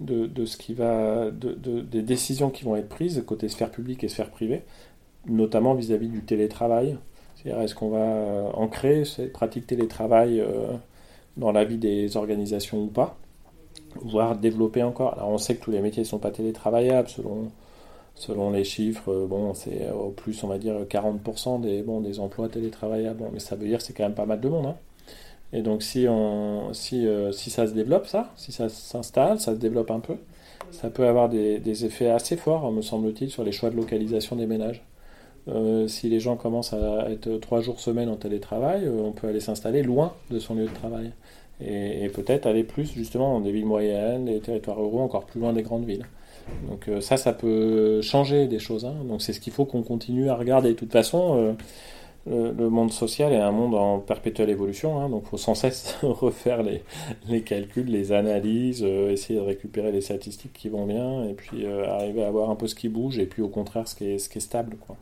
de, 0.00 0.26
de, 0.26 0.44
ce 0.44 0.56
qui 0.56 0.74
va, 0.74 1.30
de, 1.30 1.54
des 1.80 2.02
décisions 2.02 2.50
qui 2.50 2.64
vont 2.64 2.76
être 2.76 2.88
prises 2.88 3.22
côté 3.26 3.48
sphère 3.48 3.70
publique 3.70 4.04
et 4.04 4.08
sphère 4.08 4.30
privée, 4.30 4.62
notamment 5.26 5.74
vis-à-vis 5.74 6.08
du 6.08 6.22
télétravail. 6.22 6.98
C'est-à-dire, 7.36 7.62
est-ce 7.62 7.74
qu'on 7.74 7.90
va 7.90 7.98
euh, 7.98 8.50
ancrer 8.54 9.04
cette 9.04 9.32
pratique 9.32 9.66
télétravail 9.66 10.40
euh, 10.40 10.72
dans 11.36 11.52
la 11.52 11.64
vie 11.64 11.78
des 11.78 12.16
organisations 12.16 12.82
ou 12.82 12.86
pas, 12.86 13.16
voire 13.96 14.36
développer 14.36 14.82
encore? 14.82 15.14
Alors, 15.14 15.30
on 15.30 15.38
sait 15.38 15.56
que 15.56 15.64
tous 15.64 15.70
les 15.70 15.80
métiers 15.80 16.02
ne 16.02 16.08
sont 16.08 16.18
pas 16.18 16.30
télétravaillables 16.30 17.08
selon 17.08 17.50
selon 18.14 18.50
les 18.50 18.64
chiffres, 18.64 19.10
euh, 19.12 19.26
bon, 19.26 19.54
c'est 19.54 19.90
au 19.90 20.10
plus, 20.10 20.42
on 20.44 20.48
va 20.48 20.58
dire, 20.58 20.74
40% 20.88 21.60
des, 21.60 21.82
bon, 21.82 22.00
des 22.00 22.20
emplois 22.20 22.48
télétravaillables. 22.48 23.24
mais 23.32 23.40
ça 23.40 23.56
veut 23.56 23.66
dire 23.66 23.78
que 23.78 23.84
c'est 23.84 23.92
quand 23.92 24.04
même 24.04 24.14
pas 24.14 24.26
mal 24.26 24.40
de 24.40 24.48
monde. 24.48 24.66
Hein. 24.66 24.76
Et 25.52 25.62
donc, 25.62 25.82
si, 25.82 26.06
on, 26.08 26.72
si, 26.72 27.06
euh, 27.06 27.32
si 27.32 27.50
ça 27.50 27.66
se 27.66 27.72
développe, 27.72 28.06
ça, 28.06 28.32
si 28.36 28.52
ça 28.52 28.68
s'installe, 28.68 29.40
ça 29.40 29.54
se 29.54 29.58
développe 29.60 29.90
un 29.90 30.00
peu, 30.00 30.16
ça 30.70 30.90
peut 30.90 31.06
avoir 31.06 31.28
des, 31.28 31.58
des 31.60 31.84
effets 31.84 32.10
assez 32.10 32.36
forts, 32.36 32.70
me 32.72 32.82
semble-t-il, 32.82 33.30
sur 33.30 33.44
les 33.44 33.52
choix 33.52 33.70
de 33.70 33.76
localisation 33.76 34.36
des 34.36 34.46
ménages. 34.46 34.82
Euh, 35.46 35.86
si 35.88 36.08
les 36.08 36.20
gens 36.20 36.36
commencent 36.36 36.72
à 36.72 37.10
être 37.10 37.36
trois 37.38 37.60
jours 37.60 37.78
semaine 37.78 38.08
en 38.08 38.16
télétravail, 38.16 38.88
on 38.88 39.12
peut 39.12 39.28
aller 39.28 39.40
s'installer 39.40 39.82
loin 39.82 40.14
de 40.30 40.38
son 40.38 40.54
lieu 40.54 40.66
de 40.66 40.74
travail. 40.74 41.12
Et 41.60 42.08
peut-être 42.08 42.46
aller 42.46 42.64
plus 42.64 42.92
justement 42.92 43.34
dans 43.34 43.40
des 43.40 43.52
villes 43.52 43.66
moyennes, 43.66 44.24
des 44.24 44.40
territoires 44.40 44.76
ruraux, 44.78 45.00
encore 45.00 45.24
plus 45.24 45.40
loin 45.40 45.52
des 45.52 45.62
grandes 45.62 45.84
villes. 45.84 46.04
Donc 46.68 46.88
euh, 46.88 47.00
ça, 47.00 47.16
ça 47.16 47.32
peut 47.32 48.00
changer 48.02 48.46
des 48.46 48.58
choses. 48.58 48.84
Hein. 48.84 48.96
Donc 49.08 49.22
c'est 49.22 49.32
ce 49.32 49.40
qu'il 49.40 49.52
faut 49.52 49.64
qu'on 49.64 49.82
continue 49.82 50.28
à 50.28 50.36
regarder. 50.36 50.70
De 50.70 50.74
toute 50.74 50.92
façon, 50.92 51.56
euh, 52.28 52.52
le, 52.52 52.68
monde 52.68 52.92
social 52.92 53.32
est 53.32 53.40
un 53.40 53.52
monde 53.52 53.74
en 53.74 53.98
perpétuelle 53.98 54.50
évolution. 54.50 55.00
Hein. 55.00 55.08
donc 55.08 55.22
il 55.26 55.28
faut 55.30 55.36
sans 55.36 55.54
cesse 55.54 55.96
refaire 56.02 56.62
les, 56.62 57.42
calculs, 57.42 57.86
les 57.86 58.12
analyses, 58.12 58.82
euh, 58.84 59.10
essayer 59.10 59.38
de 59.38 59.44
récupérer 59.44 59.92
les 59.92 60.00
statistiques 60.00 60.52
qui 60.52 60.68
vont 60.68 60.86
bien, 60.86 61.24
et 61.24 61.34
puis 61.34 61.66
arriver 61.66 62.24
à 62.24 62.30
voir 62.30 62.50
un 62.50 62.56
peu 62.56 62.66
ce 62.66 62.74
qui 62.74 62.88
bouge, 62.88 63.18
et 63.18 63.26
puis 63.26 63.42
au 63.42 63.48
contraire 63.48 63.88
ce 63.88 63.94
qui 63.94 64.06
est, 64.06 64.18
ce 64.18 64.28
qui 64.28 64.38
est 64.38 64.42
stable. 64.42 64.76
Quoi. 64.86 64.96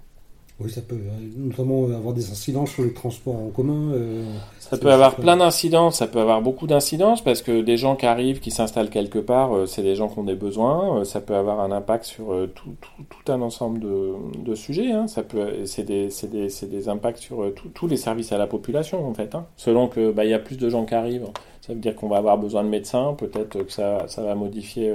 Oui, 0.61 0.71
ça 0.71 0.83
peut 0.83 0.95
euh, 0.95 1.29
notamment 1.37 1.85
avoir 1.87 2.13
des 2.13 2.31
incidences 2.31 2.71
sur 2.71 2.85
les 2.85 2.93
transports 2.93 3.35
en 3.35 3.49
commun. 3.49 3.93
Euh, 3.95 4.23
ça 4.61 4.77
peut 4.77 4.93
avoir 4.93 5.17
plein 5.17 5.37
d'incidences, 5.37 5.97
ça 5.97 6.07
peut 6.07 6.21
avoir 6.21 6.43
beaucoup 6.43 6.67
d'incidences 6.67 7.23
parce 7.23 7.43
que 7.43 7.63
des 7.63 7.77
gens 7.77 7.97
qui 7.97 8.07
arrivent, 8.07 8.39
qui 8.39 8.51
s'installent 8.51 8.91
quelque 8.91 9.19
part, 9.19 9.57
euh, 9.57 9.67
c'est 9.67 9.83
des 9.83 9.97
gens 9.97 10.09
qui 10.09 10.19
ont 10.19 10.25
des 10.25 10.35
besoins. 10.35 11.05
ça 11.05 11.21
peut 11.21 11.35
avoir 11.35 11.61
un 11.61 11.73
impact 11.73 12.05
sur 12.05 12.27
tout, 12.55 12.75
tout, 13.09 13.33
un 13.33 13.41
ensemble 13.41 13.81
de, 13.81 14.13
de 14.39 14.55
sujets. 14.55 14.93
Hein. 14.93 15.09
Ça 15.09 15.23
peut, 15.23 15.65
c'est 15.65 15.85
des, 15.85 16.09
des, 16.31 16.49
des, 16.67 16.89
impacts 16.89 17.19
sur 17.19 17.51
tous 17.75 17.89
les 17.89 17.97
services 17.97 18.33
à 18.33 18.39
la 18.39 18.47
population 18.47 19.07
en 19.07 19.15
fait. 19.15 19.35
Hein. 19.35 19.47
Selon 19.57 19.89
que 19.89 20.13
bah, 20.13 20.25
il 20.25 20.31
y 20.31 20.35
a 20.35 20.39
plus 20.39 20.59
de 20.59 20.69
gens 20.69 20.85
qui 20.85 20.95
arrivent, 20.95 21.29
ça 21.63 21.73
veut 21.73 21.81
dire 21.81 21.97
qu'on 21.97 22.09
va 22.09 22.19
avoir 22.19 22.39
besoin 22.39 22.63
de 22.63 22.69
médecins. 22.69 23.15
Peut-être 23.17 23.63
que 23.65 23.73
ça, 23.73 24.05
ça 24.07 24.23
va 24.23 24.35
modifier 24.35 24.93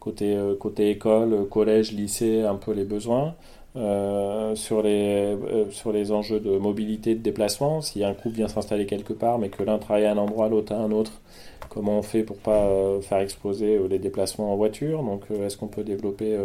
côté 0.00 0.36
côté 0.60 0.90
école, 0.90 1.48
collège, 1.48 1.92
lycée, 1.92 2.42
un 2.42 2.56
peu 2.56 2.72
les 2.72 2.84
besoins. 2.84 3.34
Euh, 3.74 4.54
sur, 4.54 4.82
les, 4.82 5.34
euh, 5.34 5.70
sur 5.70 5.92
les 5.92 6.12
enjeux 6.12 6.40
de 6.40 6.58
mobilité, 6.58 7.14
de 7.14 7.22
déplacement. 7.22 7.80
Si 7.80 8.04
un 8.04 8.12
couple 8.12 8.36
vient 8.36 8.48
s'installer 8.48 8.84
quelque 8.84 9.14
part, 9.14 9.38
mais 9.38 9.48
que 9.48 9.62
l'un 9.62 9.78
travaille 9.78 10.04
à 10.04 10.12
un 10.12 10.18
endroit, 10.18 10.50
l'autre 10.50 10.74
à 10.74 10.76
un 10.76 10.90
autre, 10.90 11.22
comment 11.70 11.98
on 11.98 12.02
fait 12.02 12.22
pour 12.22 12.36
pas 12.36 12.66
euh, 12.66 13.00
faire 13.00 13.18
exploser 13.20 13.80
les 13.88 13.98
déplacements 13.98 14.52
en 14.52 14.56
voiture? 14.56 15.02
Donc, 15.02 15.22
est-ce 15.30 15.56
qu'on 15.56 15.68
peut 15.68 15.84
développer 15.84 16.38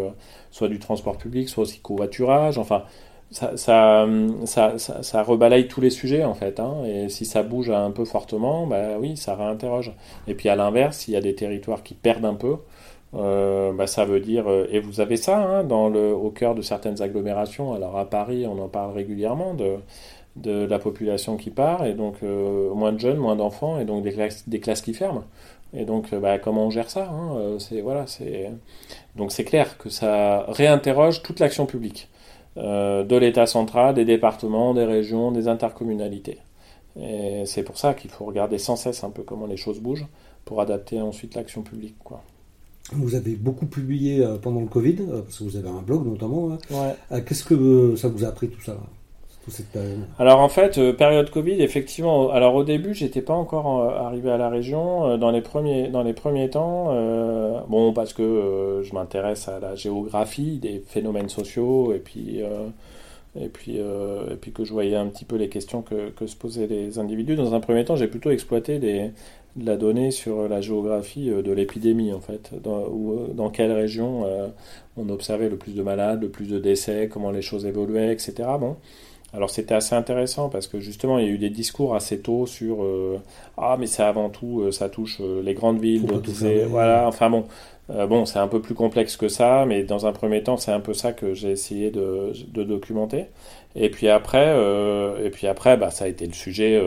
soit 0.51 0.69
du 0.69 0.79
transport 0.79 1.17
public, 1.17 1.49
soit 1.49 1.63
aussi 1.63 1.79
covoiturage? 1.79 2.57
Enfin, 2.57 2.83
ça, 3.29 3.57
ça, 3.57 4.07
ça, 4.45 4.77
ça, 4.77 5.23
rebalaye 5.23 5.67
tous 5.67 5.81
les 5.81 5.89
sujets 5.89 6.23
en 6.23 6.33
fait. 6.33 6.61
Hein. 6.61 6.85
et 6.85 7.09
si 7.09 7.25
ça 7.25 7.43
bouge 7.43 7.69
un 7.69 7.91
peu 7.91 8.05
fortement, 8.05 8.65
bah 8.67 8.97
oui, 8.99 9.17
ça 9.17 9.35
réinterroge. 9.35 9.91
Et 10.27 10.33
puis 10.33 10.47
à 10.47 10.55
l'inverse, 10.55 10.99
s'il 10.99 11.13
y 11.13 11.17
a 11.17 11.21
des 11.21 11.35
territoires 11.35 11.83
qui 11.83 11.93
perdent 11.93 12.25
un 12.25 12.35
peu, 12.35 12.55
euh, 13.13 13.71
bah, 13.73 13.87
ça 13.87 14.05
veut 14.05 14.19
dire, 14.19 14.49
euh, 14.49 14.67
et 14.69 14.79
vous 14.79 14.99
avez 14.99 15.17
ça 15.17 15.37
hein, 15.37 15.63
dans 15.63 15.89
le, 15.89 16.13
au 16.13 16.29
cœur 16.29 16.55
de 16.55 16.61
certaines 16.61 17.01
agglomérations. 17.01 17.73
Alors 17.73 17.97
à 17.97 18.05
Paris, 18.05 18.45
on 18.47 18.59
en 18.59 18.67
parle 18.67 18.93
régulièrement 18.93 19.53
de, 19.53 19.77
de 20.35 20.65
la 20.65 20.79
population 20.79 21.37
qui 21.37 21.49
part, 21.49 21.85
et 21.85 21.93
donc 21.93 22.15
euh, 22.23 22.73
moins 22.73 22.91
de 22.91 22.99
jeunes, 22.99 23.17
moins 23.17 23.35
d'enfants, 23.35 23.79
et 23.79 23.85
donc 23.85 24.03
des 24.03 24.59
classes, 24.59 24.81
qui 24.81 24.93
ferment. 24.93 25.23
Et 25.73 25.85
donc, 25.85 26.13
bah, 26.15 26.39
comment 26.39 26.67
on 26.67 26.69
gère 26.69 26.89
ça 26.89 27.09
hein, 27.11 27.57
C'est 27.59 27.81
voilà, 27.81 28.05
donc 29.15 29.31
c'est 29.31 29.43
clair 29.43 29.77
que 29.77 29.89
ça 29.89 30.45
réinterroge 30.47 31.23
toute 31.23 31.39
l'action 31.39 31.65
publique 31.65 32.09
de 32.55 33.17
l'État 33.17 33.45
central, 33.45 33.93
des 33.93 34.05
départements, 34.05 34.73
des 34.73 34.85
régions, 34.85 35.31
des 35.31 35.47
intercommunalités. 35.47 36.39
Et 36.99 37.45
c'est 37.45 37.63
pour 37.63 37.77
ça 37.77 37.93
qu'il 37.93 38.09
faut 38.09 38.25
regarder 38.25 38.57
sans 38.57 38.75
cesse 38.77 39.03
un 39.03 39.09
peu 39.11 39.23
comment 39.23 39.45
les 39.45 39.57
choses 39.57 39.79
bougent 39.79 40.07
pour 40.45 40.61
adapter 40.61 41.01
ensuite 41.01 41.35
l'action 41.35 41.61
publique. 41.61 41.95
Vous 42.93 43.15
avez 43.15 43.35
beaucoup 43.35 43.65
publié 43.65 44.23
euh, 44.23 44.37
pendant 44.37 44.61
le 44.61 44.67
Covid, 44.67 44.97
euh, 45.01 45.21
parce 45.21 45.39
que 45.39 45.43
vous 45.43 45.57
avez 45.57 45.67
un 45.67 45.81
blog 45.81 46.05
notamment. 46.05 46.51
Hein. 46.53 46.93
Euh, 47.11 47.21
qu'est-ce 47.25 47.43
que 47.43 47.95
ça 47.97 48.07
vous 48.07 48.23
a 48.23 48.29
appris 48.29 48.49
tout 48.49 48.61
ça 48.61 48.77
alors 50.19 50.41
en 50.41 50.49
fait, 50.49 50.77
période 50.97 51.29
Covid, 51.29 51.61
effectivement. 51.61 52.31
Alors 52.31 52.53
au 52.53 52.65
début, 52.65 52.93
j'étais 52.93 53.21
pas 53.21 53.33
encore 53.33 53.81
arrivé 53.81 54.29
à 54.29 54.35
la 54.35 54.49
région. 54.49 55.17
dans 55.17 55.31
les 55.31 55.39
premiers, 55.39 55.87
dans 55.87 56.03
les 56.03 56.11
premiers 56.11 56.49
temps, 56.49 56.93
bon 57.69 57.93
parce 57.93 58.11
que 58.11 58.81
je 58.83 58.93
m'intéresse 58.93 59.47
à 59.47 59.61
la 59.61 59.73
géographie 59.73 60.57
des 60.57 60.83
phénomènes 60.85 61.29
sociaux 61.29 61.93
et 61.93 61.99
puis 61.99 62.41
et 63.39 63.47
puis 63.47 63.77
et 63.77 64.35
puis 64.35 64.51
que 64.51 64.65
je 64.65 64.73
voyais 64.73 64.97
un 64.97 65.07
petit 65.07 65.23
peu 65.23 65.37
les 65.37 65.47
questions 65.47 65.81
que, 65.81 66.09
que 66.09 66.27
se 66.27 66.35
posaient 66.35 66.67
les 66.67 66.99
individus. 66.99 67.37
Dans 67.37 67.53
un 67.53 67.61
premier 67.61 67.85
temps, 67.85 67.95
j'ai 67.95 68.07
plutôt 68.07 68.31
exploité 68.31 68.79
des 68.79 69.11
de 69.57 69.65
la 69.65 69.75
donnée 69.75 70.11
sur 70.11 70.47
la 70.47 70.61
géographie 70.61 71.29
euh, 71.29 71.41
de 71.41 71.51
l'épidémie, 71.51 72.13
en 72.13 72.21
fait. 72.21 72.51
Dans, 72.63 72.81
euh, 72.81 73.33
dans 73.33 73.49
quelle 73.49 73.71
région 73.71 74.23
euh, 74.25 74.47
on 74.95 75.09
observait 75.09 75.49
le 75.49 75.57
plus 75.57 75.75
de 75.75 75.81
malades, 75.81 76.21
le 76.21 76.29
plus 76.29 76.47
de 76.47 76.59
décès, 76.59 77.09
comment 77.11 77.31
les 77.31 77.41
choses 77.41 77.65
évoluaient, 77.65 78.13
etc. 78.13 78.33
Bon. 78.59 78.77
Alors 79.33 79.49
c'était 79.49 79.75
assez 79.75 79.93
intéressant 79.93 80.47
parce 80.47 80.67
que 80.67 80.79
justement 80.79 81.19
il 81.19 81.25
y 81.25 81.27
a 81.27 81.31
eu 81.31 81.37
des 81.37 81.49
discours 81.49 81.95
assez 81.95 82.21
tôt 82.21 82.45
sur 82.45 82.77
ah 83.57 83.75
mais 83.77 83.85
c'est 83.85 84.01
avant 84.01 84.29
tout 84.29 84.71
ça 84.71 84.87
touche 84.87 85.19
les 85.19 85.53
grandes 85.53 85.81
villes, 85.81 86.07
voilà 86.69 87.05
enfin 87.05 87.29
bon 87.29 87.43
bon 87.89 88.25
c'est 88.25 88.39
un 88.39 88.47
peu 88.47 88.61
plus 88.61 88.73
complexe 88.73 89.17
que 89.17 89.27
ça 89.27 89.65
mais 89.67 89.83
dans 89.83 90.05
un 90.05 90.13
premier 90.13 90.43
temps 90.43 90.55
c'est 90.55 90.71
un 90.71 90.79
peu 90.79 90.93
ça 90.93 91.11
que 91.11 91.33
j'ai 91.33 91.51
essayé 91.51 91.91
de, 91.91 92.31
de, 92.53 92.63
documenter 92.63 93.25
et 93.75 93.89
puis 93.89 94.07
après 94.07 94.55
et 95.21 95.29
puis 95.29 95.47
après 95.47 95.75
bah 95.75 95.91
ça 95.91 96.05
a 96.05 96.07
été 96.07 96.25
le 96.25 96.33
sujet 96.33 96.81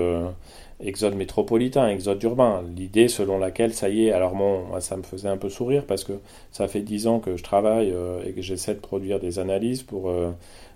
exode 0.82 1.14
métropolitain, 1.14 1.88
exode 1.88 2.22
urbain. 2.22 2.62
L'idée 2.76 3.08
selon 3.08 3.38
laquelle, 3.38 3.74
ça 3.74 3.88
y 3.88 4.06
est, 4.06 4.12
alors 4.12 4.34
bon, 4.34 4.64
ça 4.80 4.96
me 4.96 5.02
faisait 5.02 5.28
un 5.28 5.36
peu 5.36 5.48
sourire 5.48 5.84
parce 5.86 6.04
que 6.04 6.12
ça 6.52 6.68
fait 6.68 6.80
dix 6.80 7.06
ans 7.06 7.18
que 7.20 7.36
je 7.36 7.42
travaille 7.42 7.92
euh, 7.92 8.22
et 8.26 8.32
que 8.32 8.42
j'essaie 8.42 8.74
de 8.74 8.80
produire 8.80 9.20
des 9.20 9.38
analyses 9.38 9.82
pour, 9.82 10.10
euh, 10.10 10.30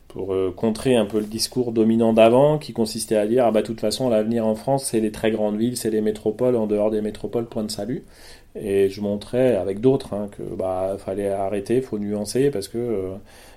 pour 0.09 0.35
euh, 0.35 0.53
contrer 0.55 0.97
un 0.97 1.07
peu 1.07 1.19
le 1.19 1.27
discours 1.27 1.73
dominant 1.73 2.13
d'avant 2.13 2.59
qui 2.59 2.73
consistait 2.73 3.17
à 3.17 3.27
dire, 3.27 3.47
ah 3.47 3.51
bah 3.51 3.63
de 3.63 3.67
toute 3.67 3.81
façon, 3.81 4.09
l'avenir 4.09 4.47
en 4.47 4.55
France, 4.55 4.85
c'est 4.85 5.01
les 5.01 5.13
très 5.13 5.31
grandes 5.31 5.57
villes, 5.57 5.77
c'est 5.77 5.91
les 5.91 6.01
métropoles, 6.01 6.57
en 6.57 6.67
dehors 6.67 6.91
des 6.91 7.01
métropoles, 7.01 7.47
point 7.47 7.65
de 7.65 7.71
salut. 7.71 8.05
Et 8.57 8.89
je 8.89 9.01
montrais 9.01 9.57
avec 9.57 9.81
d'autres 9.81 10.15
hein, 10.15 10.29
que 10.31 10.43
bah 10.43 10.97
fallait 10.99 11.29
arrêter, 11.29 11.81
faut 11.81 11.99
nuancer 11.99 12.51
parce 12.51 12.69
que 12.69 13.15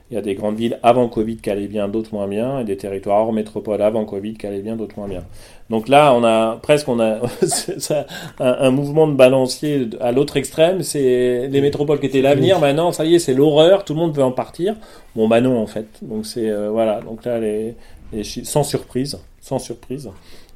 il 0.10 0.14
y 0.14 0.18
a 0.18 0.22
des 0.22 0.36
grandes 0.36 0.56
villes 0.56 0.80
avant 0.84 1.10
Covid 1.10 1.38
qui 1.38 1.50
allaient 1.50 1.68
bien, 1.68 1.90
d'autres 1.90 2.14
moins 2.14 2.28
bien, 2.28 2.60
et 2.60 2.64
des 2.64 2.78
territoires 2.78 3.20
hors 3.20 3.34
métropole 3.34 3.82
avant 3.82 4.06
Covid 4.06 4.36
qui 4.36 4.48
allaient 4.48 4.62
bien, 4.62 4.78
d'autres 4.78 4.98
moins 4.98 5.10
bien. 5.10 5.24
Donc 5.70 5.90
là, 5.90 6.14
on 6.14 6.24
a 6.24 6.58
presque 6.62 6.88
on 6.88 7.00
a 7.02 7.20
un, 8.40 8.72
mouvement 8.72 9.08
de 9.08 9.14
balancier 9.14 9.90
à 10.00 10.14
l'autre 10.14 10.38
extrême. 10.38 10.82
C'est 10.82 11.50
les 11.50 11.62
métropoles 11.62 12.00
qui 12.00 12.06
étaient 12.06 12.22
l'avenir. 12.22 12.60
Maintenant, 12.60 12.94
ça 12.94 13.04
y 13.04 13.16
est, 13.16 13.20
c'est 13.20 13.34
l'horreur. 13.34 13.84
Tout 13.84 13.94
le 13.94 14.00
monde 14.00 14.16
veut 14.16 14.24
en 14.24 14.32
partir. 14.32 14.76
Bon, 15.16 15.28
bah 15.28 15.42
non, 15.42 15.62
en 15.62 15.68
fait. 15.68 15.88
Donc 16.02 16.26
c'est 16.26 16.50
euh, 16.50 16.70
voilà. 16.70 17.02
Donc 17.02 17.26
là, 17.26 17.40
les, 17.40 17.76
sans 18.24 18.64
surprise, 18.64 19.20
sans 19.42 19.60
surprise. 19.60 20.10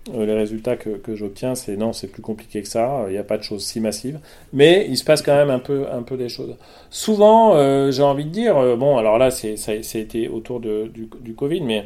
Euh, 0.10 0.26
les 0.26 0.34
résultats 0.34 0.78
que, 0.78 0.90
que 0.90 1.16
j'obtiens, 1.16 1.54
c'est 1.54 1.78
non, 1.78 1.94
c'est 1.94 2.08
plus 2.08 2.24
compliqué 2.24 2.62
que 2.62 2.68
ça. 2.68 3.06
Il 3.08 3.12
n'y 3.12 3.20
a 3.20 3.24
pas 3.24 3.38
de 3.38 3.44
choses 3.44 3.64
si 3.64 3.80
massives, 3.80 4.20
mais 4.52 4.88
il 4.90 4.98
se 4.98 5.04
passe 5.04 5.22
quand 5.22 5.36
même 5.36 5.52
un 5.52 5.60
peu, 5.60 5.86
un 5.92 6.02
peu 6.02 6.18
des 6.18 6.30
choses. 6.30 6.56
Souvent, 6.90 7.56
euh, 7.56 7.92
j'ai 7.92 8.02
envie 8.02 8.26
de 8.26 8.32
dire, 8.32 8.56
bon, 8.78 8.98
alors 8.98 9.20
là, 9.20 9.30
c'est, 9.30 9.58
ça, 9.58 9.74
a 9.74 9.76
été 9.76 10.28
autour 10.28 10.60
de, 10.60 10.88
du, 10.88 11.08
du 11.22 11.36
Covid, 11.36 11.62
mais 11.62 11.86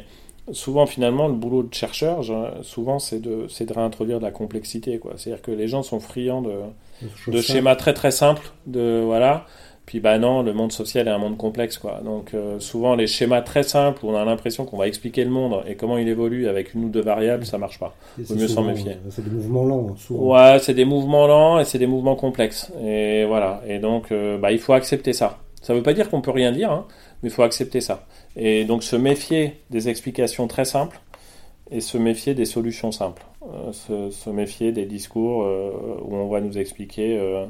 souvent 0.52 0.86
finalement 0.86 1.26
le 1.28 1.34
boulot 1.34 1.62
de 1.62 1.74
chercheur, 1.74 2.20
souvent 2.62 2.98
c'est 2.98 3.20
de, 3.20 3.46
de 3.46 3.72
réintroduire 3.72 4.18
de 4.18 4.24
la 4.24 4.30
complexité. 4.30 4.98
quoi. 4.98 5.14
C'est-à-dire 5.16 5.42
que 5.42 5.50
les 5.50 5.68
gens 5.68 5.82
sont 5.82 6.00
friands 6.00 6.42
de, 6.42 6.52
de 7.28 7.40
schémas 7.40 7.76
très 7.76 7.94
très 7.94 8.10
simples, 8.10 8.52
de 8.66 9.02
voilà. 9.04 9.46
Puis 9.86 10.00
bah 10.00 10.18
non, 10.18 10.42
le 10.42 10.52
monde 10.52 10.72
social 10.72 11.06
est 11.06 11.10
un 11.12 11.18
monde 11.18 11.36
complexe 11.36 11.78
quoi. 11.78 12.00
Donc 12.04 12.34
euh, 12.34 12.58
souvent 12.58 12.96
les 12.96 13.06
schémas 13.06 13.42
très 13.42 13.62
simples 13.62 14.04
où 14.04 14.10
on 14.10 14.16
a 14.16 14.24
l'impression 14.24 14.64
qu'on 14.64 14.76
va 14.76 14.88
expliquer 14.88 15.24
le 15.24 15.30
monde 15.30 15.62
et 15.68 15.76
comment 15.76 15.96
il 15.96 16.08
évolue 16.08 16.48
avec 16.48 16.74
une 16.74 16.86
ou 16.86 16.88
deux 16.88 17.02
variables, 17.02 17.46
ça 17.46 17.56
marche 17.56 17.78
pas. 17.78 17.94
Vaut 18.18 18.34
mieux 18.34 18.48
s'en 18.48 18.62
méfier. 18.62 18.96
C'est 19.10 19.24
des 19.24 19.30
mouvements 19.30 19.64
lents 19.64 19.96
souvent. 19.96 20.34
Ouais, 20.34 20.58
c'est 20.60 20.74
des 20.74 20.84
mouvements 20.84 21.28
lents 21.28 21.60
et 21.60 21.64
c'est 21.64 21.78
des 21.78 21.86
mouvements 21.86 22.16
complexes. 22.16 22.72
Et 22.82 23.24
voilà. 23.26 23.62
Et 23.68 23.78
donc 23.78 24.10
euh, 24.10 24.38
bah 24.38 24.50
il 24.50 24.58
faut 24.58 24.72
accepter 24.72 25.12
ça. 25.12 25.38
Ça 25.62 25.72
veut 25.72 25.82
pas 25.82 25.94
dire 25.94 26.10
qu'on 26.10 26.20
peut 26.20 26.32
rien 26.32 26.50
dire, 26.50 26.70
hein, 26.70 26.86
mais 27.22 27.28
il 27.28 27.32
faut 27.32 27.42
accepter 27.42 27.80
ça. 27.80 28.06
Et 28.36 28.64
donc 28.64 28.82
se 28.82 28.96
méfier 28.96 29.60
des 29.70 29.88
explications 29.88 30.48
très 30.48 30.64
simples 30.64 31.00
et 31.70 31.80
se 31.80 31.96
méfier 31.96 32.34
des 32.34 32.44
solutions 32.44 32.90
simples. 32.90 33.24
Euh, 33.90 34.10
se, 34.10 34.30
méfier 34.30 34.72
des 34.72 34.86
discours 34.86 35.44
euh, 35.44 35.70
où 36.02 36.16
on 36.16 36.28
va 36.28 36.40
nous 36.40 36.58
expliquer 36.58 37.16
euh, 37.18 37.46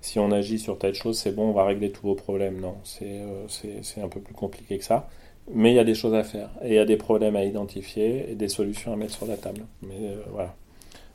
si 0.00 0.18
on 0.18 0.30
agit 0.30 0.58
sur 0.58 0.78
telle 0.78 0.94
chose, 0.94 1.18
c'est 1.18 1.32
bon, 1.32 1.50
on 1.50 1.52
va 1.52 1.64
régler 1.64 1.90
tous 1.90 2.06
vos 2.06 2.14
problèmes. 2.14 2.60
Non, 2.60 2.76
c'est 2.84 4.00
un 4.02 4.08
peu 4.08 4.20
plus 4.20 4.34
compliqué 4.34 4.78
que 4.78 4.84
ça. 4.84 5.08
Mais 5.52 5.72
il 5.72 5.74
y 5.74 5.80
a 5.80 5.84
des 5.84 5.94
choses 5.94 6.14
à 6.14 6.22
faire 6.22 6.50
et 6.62 6.68
il 6.68 6.74
y 6.74 6.78
a 6.78 6.84
des 6.84 6.96
problèmes 6.96 7.34
à 7.34 7.44
identifier 7.44 8.30
et 8.30 8.34
des 8.36 8.48
solutions 8.48 8.92
à 8.92 8.96
mettre 8.96 9.14
sur 9.14 9.26
la 9.26 9.36
table. 9.36 9.62
Mais 9.82 10.14
voilà, 10.30 10.54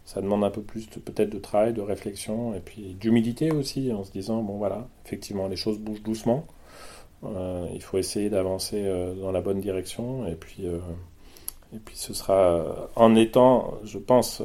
ça 0.03 0.19
demande 0.21 0.43
un 0.43 0.49
peu 0.49 0.61
plus 0.61 0.87
peut-être 0.87 1.29
de 1.29 1.39
travail, 1.39 1.73
de 1.73 1.81
réflexion 1.81 2.53
et 2.53 2.59
puis 2.59 2.95
d'humilité 2.99 3.51
aussi 3.51 3.93
en 3.93 4.03
se 4.03 4.11
disant 4.11 4.41
bon 4.41 4.57
voilà, 4.57 4.87
effectivement 5.05 5.47
les 5.47 5.55
choses 5.55 5.79
bougent 5.79 6.03
doucement 6.03 6.45
euh, 7.23 7.67
il 7.73 7.81
faut 7.81 7.97
essayer 7.97 8.29
d'avancer 8.29 8.83
euh, 8.83 9.13
dans 9.15 9.31
la 9.31 9.41
bonne 9.41 9.59
direction 9.59 10.27
et 10.27 10.35
puis, 10.35 10.67
euh, 10.67 10.79
et 11.73 11.79
puis 11.79 11.95
ce 11.95 12.13
sera 12.13 12.89
en 12.95 13.15
étant, 13.15 13.75
je 13.83 13.97
pense, 13.97 14.41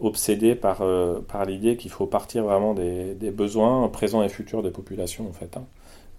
obsédé 0.00 0.54
par, 0.54 0.82
par 1.28 1.44
l'idée 1.44 1.76
qu'il 1.76 1.90
faut 1.90 2.06
partir 2.06 2.44
vraiment 2.44 2.74
des, 2.74 3.14
besoins 3.30 3.88
présents 3.88 4.22
et 4.22 4.28
futurs 4.28 4.62
des 4.62 4.70
populations 4.70 5.28
en 5.28 5.32
fait. 5.32 5.56
Hein. 5.56 5.64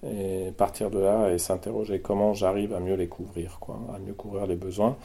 et 0.08 0.52
partir 0.52 0.90
de 0.90 1.00
là 1.00 1.32
et 1.32 1.38
s'interroger 1.38 2.00
comment 2.00 2.34
j'arrive 2.34 2.74
à 2.74 2.80
mieux 2.80 2.96
les 2.96 3.08
couvrir, 3.08 3.58
quoi, 3.60 3.80
à 3.96 4.00
mieux 4.00 4.14
couvrir 4.14 4.48
les 4.48 4.56
besoins 4.56 4.98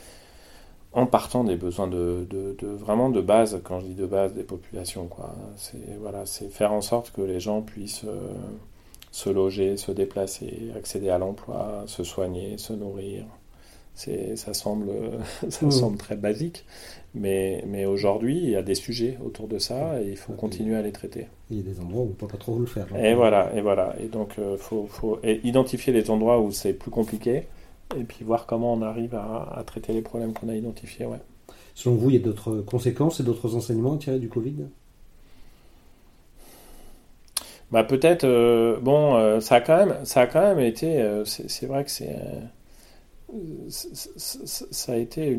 en 0.94 1.06
partant 1.06 1.44
des 1.44 1.56
besoins 1.56 1.86
de, 1.86 2.26
de, 2.28 2.54
de, 2.58 2.66
vraiment 2.66 3.08
de 3.08 3.20
base, 3.20 3.60
quand 3.64 3.80
je 3.80 3.86
dis 3.86 3.94
de 3.94 4.06
base 4.06 4.34
des 4.34 4.42
populations. 4.42 5.08
C'est 5.56 6.50
faire 6.50 6.72
en 6.72 6.82
sorte 6.82 7.12
que 7.12 7.22
les 7.22 7.40
gens 7.40 7.62
puissent 7.62 8.04
se 9.12 9.30
loger, 9.30 9.76
se 9.76 9.92
déplacer, 9.92 10.70
accéder 10.76 11.10
à 11.10 11.18
l'emploi, 11.18 11.84
se 11.86 12.02
soigner, 12.02 12.58
se 12.58 12.72
nourrir. 12.72 13.24
Ça 13.94 14.54
semble, 14.54 14.90
ça 15.48 15.66
mmh. 15.66 15.70
semble 15.70 15.98
très 15.98 16.16
basique, 16.16 16.64
mais, 17.14 17.62
mais 17.66 17.84
aujourd'hui, 17.84 18.38
il 18.38 18.50
y 18.50 18.56
a 18.56 18.62
des 18.62 18.74
sujets 18.74 19.18
autour 19.24 19.48
de 19.48 19.58
ça 19.58 20.00
et 20.00 20.08
il 20.10 20.16
faut 20.16 20.32
continuer 20.32 20.76
à 20.76 20.82
les 20.82 20.92
traiter. 20.92 21.28
Il 21.50 21.58
y 21.58 21.60
a 21.60 21.62
des 21.62 21.78
endroits 21.78 22.02
où 22.02 22.06
on 22.06 22.08
ne 22.08 22.14
peut 22.14 22.26
pas 22.26 22.38
trop 22.38 22.58
le 22.58 22.66
faire. 22.66 22.86
Et 22.96 23.14
voilà, 23.14 23.54
et 23.54 23.60
voilà. 23.60 23.94
Et 24.00 24.08
donc, 24.08 24.34
il 24.38 24.44
euh, 24.44 24.56
faut, 24.56 24.86
faut 24.88 25.20
identifier 25.24 25.92
les 25.92 26.10
endroits 26.10 26.40
où 26.40 26.50
c'est 26.50 26.72
plus 26.72 26.90
compliqué 26.90 27.46
et 27.96 28.04
puis 28.04 28.24
voir 28.24 28.46
comment 28.46 28.72
on 28.72 28.82
arrive 28.82 29.14
à, 29.14 29.52
à 29.54 29.62
traiter 29.64 29.92
les 29.92 30.02
problèmes 30.02 30.32
qu'on 30.32 30.48
a 30.48 30.54
identifiés. 30.54 31.04
Ouais. 31.04 31.20
Selon 31.74 31.96
vous, 31.96 32.10
il 32.10 32.14
y 32.14 32.18
a 32.18 32.22
d'autres 32.22 32.60
conséquences 32.60 33.20
et 33.20 33.22
d'autres 33.22 33.54
enseignements 33.54 33.94
à 33.94 33.98
tirer 33.98 34.18
du 34.18 34.28
Covid? 34.28 34.56
Bah 37.70 37.84
peut-être, 37.84 38.24
euh, 38.24 38.78
bon, 38.80 39.16
euh, 39.16 39.40
ça 39.40 39.56
a 39.56 39.60
quand 39.62 39.78
même, 39.78 40.04
ça 40.04 40.22
a 40.22 40.26
quand 40.26 40.42
même 40.42 40.60
été, 40.60 41.00
euh, 41.00 41.24
c'est 41.24 41.66
vrai 41.66 41.84
que 41.84 41.90
c'est, 41.90 42.14
ça 43.68 44.92
a 44.92 44.96
été 44.96 45.38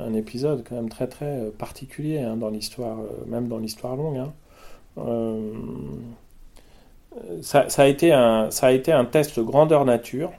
un 0.00 0.12
épisode 0.14 0.64
quand 0.68 0.76
même 0.76 0.88
très 0.88 1.06
très 1.06 1.50
particulier 1.58 2.18
hein, 2.18 2.36
dans 2.36 2.50
l'histoire, 2.50 2.98
même 3.26 3.48
dans 3.48 3.58
l'histoire 3.58 3.96
longue. 3.96 4.18
Hein. 4.18 4.32
Ça, 7.42 7.68
ça, 7.68 7.82
a 7.82 7.86
été 7.86 8.12
un, 8.12 8.50
ça 8.50 8.68
a 8.68 9.04
test 9.04 9.40
grandeur 9.40 9.84
nature, 9.84 10.32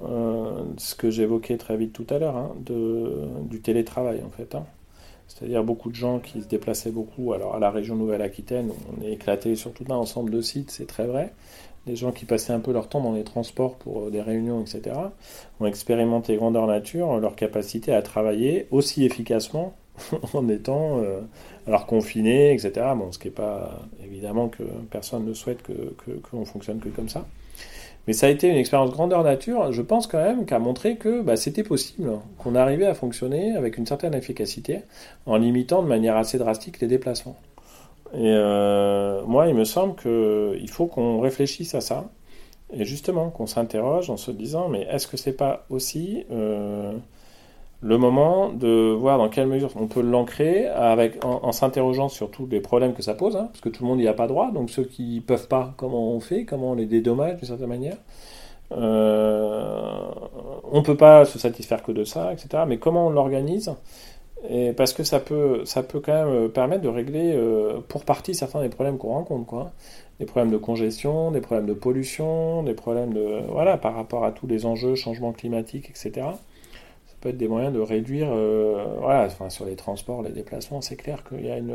ce 0.00 0.94
que 0.96 1.10
j'évoquais 1.10 1.56
très 1.56 1.76
vite 1.76 1.92
tout 1.92 2.06
à 2.10 2.18
l'heure, 2.18 2.36
hein, 2.36 2.54
du 2.64 3.60
télétravail 3.60 4.22
en 4.24 4.30
fait. 4.30 4.56
C'est-à-dire 5.28 5.64
beaucoup 5.64 5.90
de 5.90 5.96
gens 5.96 6.18
qui 6.18 6.42
se 6.42 6.48
déplaçaient 6.48 6.90
beaucoup. 6.90 7.32
Alors 7.32 7.54
à 7.54 7.58
la 7.58 7.70
région 7.70 7.96
Nouvelle-Aquitaine, 7.96 8.70
on 8.96 9.04
est 9.04 9.12
éclaté 9.12 9.56
sur 9.56 9.72
tout 9.72 9.84
un 9.90 9.96
ensemble 9.96 10.30
de 10.30 10.40
sites, 10.40 10.70
c'est 10.70 10.86
très 10.86 11.06
vrai. 11.06 11.32
Des 11.86 11.96
gens 11.96 12.12
qui 12.12 12.24
passaient 12.24 12.52
un 12.52 12.60
peu 12.60 12.72
leur 12.72 12.88
temps 12.88 13.02
dans 13.02 13.12
les 13.12 13.24
transports 13.24 13.76
pour 13.76 14.10
des 14.10 14.22
réunions, 14.22 14.62
etc., 14.62 14.96
ont 15.60 15.66
expérimenté 15.66 16.36
grandeur 16.36 16.66
nature 16.66 17.20
leur 17.20 17.36
capacité 17.36 17.92
à 17.92 18.00
travailler 18.00 18.66
aussi 18.70 19.04
efficacement 19.04 19.74
en 20.32 20.48
étant 20.48 21.00
euh, 21.00 21.20
alors 21.66 21.86
confinés, 21.86 22.52
etc. 22.54 22.86
Bon, 22.96 23.12
ce 23.12 23.18
qui 23.18 23.28
n'est 23.28 23.34
pas 23.34 23.82
évidemment 24.02 24.48
que 24.48 24.62
personne 24.90 25.24
ne 25.26 25.34
souhaite 25.34 25.62
que 25.62 25.94
qu'on 26.30 26.44
fonctionne 26.44 26.80
que 26.80 26.88
comme 26.88 27.08
ça. 27.08 27.26
Mais 28.06 28.12
ça 28.12 28.26
a 28.26 28.30
été 28.30 28.48
une 28.48 28.56
expérience 28.56 28.90
grandeur 28.90 29.22
nature, 29.24 29.72
je 29.72 29.82
pense 29.82 30.06
quand 30.06 30.22
même, 30.22 30.44
qui 30.44 30.52
a 30.52 30.58
montré 30.58 30.96
que 30.96 31.22
bah, 31.22 31.36
c'était 31.36 31.62
possible, 31.62 32.10
qu'on 32.38 32.54
arrivait 32.54 32.86
à 32.86 32.94
fonctionner 32.94 33.56
avec 33.56 33.78
une 33.78 33.86
certaine 33.86 34.14
efficacité 34.14 34.82
en 35.26 35.36
limitant 35.36 35.82
de 35.82 35.88
manière 35.88 36.16
assez 36.16 36.38
drastique 36.38 36.80
les 36.80 36.86
déplacements. 36.86 37.36
Et 38.12 38.30
euh, 38.30 39.24
moi, 39.26 39.48
il 39.48 39.54
me 39.54 39.64
semble 39.64 39.96
qu'il 39.96 40.70
faut 40.70 40.86
qu'on 40.86 41.20
réfléchisse 41.20 41.74
à 41.74 41.80
ça, 41.80 42.10
et 42.72 42.84
justement 42.84 43.30
qu'on 43.30 43.46
s'interroge 43.46 44.10
en 44.10 44.16
se 44.16 44.30
disant, 44.30 44.68
mais 44.68 44.82
est-ce 44.82 45.06
que 45.06 45.16
c'est 45.16 45.32
pas 45.32 45.64
aussi 45.70 46.24
euh, 46.30 46.92
le 47.84 47.98
moment 47.98 48.48
de 48.48 48.92
voir 48.92 49.18
dans 49.18 49.28
quelle 49.28 49.46
mesure 49.46 49.70
on 49.76 49.86
peut 49.86 50.00
l'ancrer 50.00 50.66
avec, 50.68 51.22
en, 51.22 51.52
s'interrogeant 51.52 52.08
sur 52.08 52.30
tous 52.30 52.46
les 52.46 52.60
problèmes 52.60 52.94
que 52.94 53.02
ça 53.02 53.12
pose, 53.12 53.36
hein, 53.36 53.48
parce 53.52 53.60
que 53.60 53.68
tout 53.68 53.82
le 53.82 53.88
monde 53.90 53.98
n'y 53.98 54.08
a 54.08 54.14
pas 54.14 54.26
droit, 54.26 54.50
donc 54.52 54.70
ceux 54.70 54.84
qui 54.84 55.20
peuvent 55.20 55.48
pas, 55.48 55.74
comment 55.76 56.10
on 56.12 56.18
fait, 56.18 56.46
comment 56.46 56.70
on 56.70 56.74
les 56.74 56.86
dédommage 56.86 57.36
d'une 57.36 57.46
certaine 57.46 57.68
manière? 57.68 57.98
Euh, 58.72 60.00
on 60.72 60.82
peut 60.82 60.96
pas 60.96 61.26
se 61.26 61.38
satisfaire 61.38 61.82
que 61.82 61.92
de 61.92 62.04
ça, 62.04 62.32
etc. 62.32 62.64
Mais 62.66 62.78
comment 62.78 63.08
on 63.08 63.10
l'organise? 63.10 63.70
Et 64.48 64.72
parce 64.72 64.94
que 64.94 65.04
ça 65.04 65.20
peut, 65.20 65.66
ça 65.66 65.82
peut 65.82 66.00
quand 66.00 66.24
même 66.24 66.48
permettre 66.48 66.82
de 66.82 66.88
régler 66.88 67.34
euh, 67.34 67.80
pour 67.86 68.06
partie 68.06 68.34
certains 68.34 68.62
des 68.62 68.70
problèmes 68.70 68.96
qu'on 68.96 69.12
rencontre, 69.12 69.44
quoi. 69.44 69.72
Des 70.20 70.26
problèmes 70.26 70.52
de 70.52 70.56
congestion, 70.56 71.30
des 71.32 71.40
problèmes 71.42 71.66
de 71.66 71.74
pollution, 71.74 72.62
des 72.62 72.74
problèmes 72.74 73.12
de 73.12 73.40
voilà 73.50 73.76
par 73.76 73.94
rapport 73.94 74.24
à 74.24 74.32
tous 74.32 74.46
les 74.46 74.64
enjeux, 74.64 74.94
changement 74.94 75.32
climatique, 75.32 75.90
etc 75.90 76.28
peut 77.24 77.30
être 77.30 77.38
des 77.38 77.48
moyens 77.48 77.72
de 77.72 77.80
réduire, 77.80 78.28
euh, 78.30 78.84
voilà, 79.00 79.24
enfin, 79.24 79.48
sur 79.48 79.64
les 79.64 79.76
transports, 79.76 80.22
les 80.22 80.30
déplacements, 80.30 80.82
c'est 80.82 80.96
clair 80.96 81.24
qu'il 81.26 81.46
y 81.46 81.50
a 81.50 81.56
une... 81.56 81.74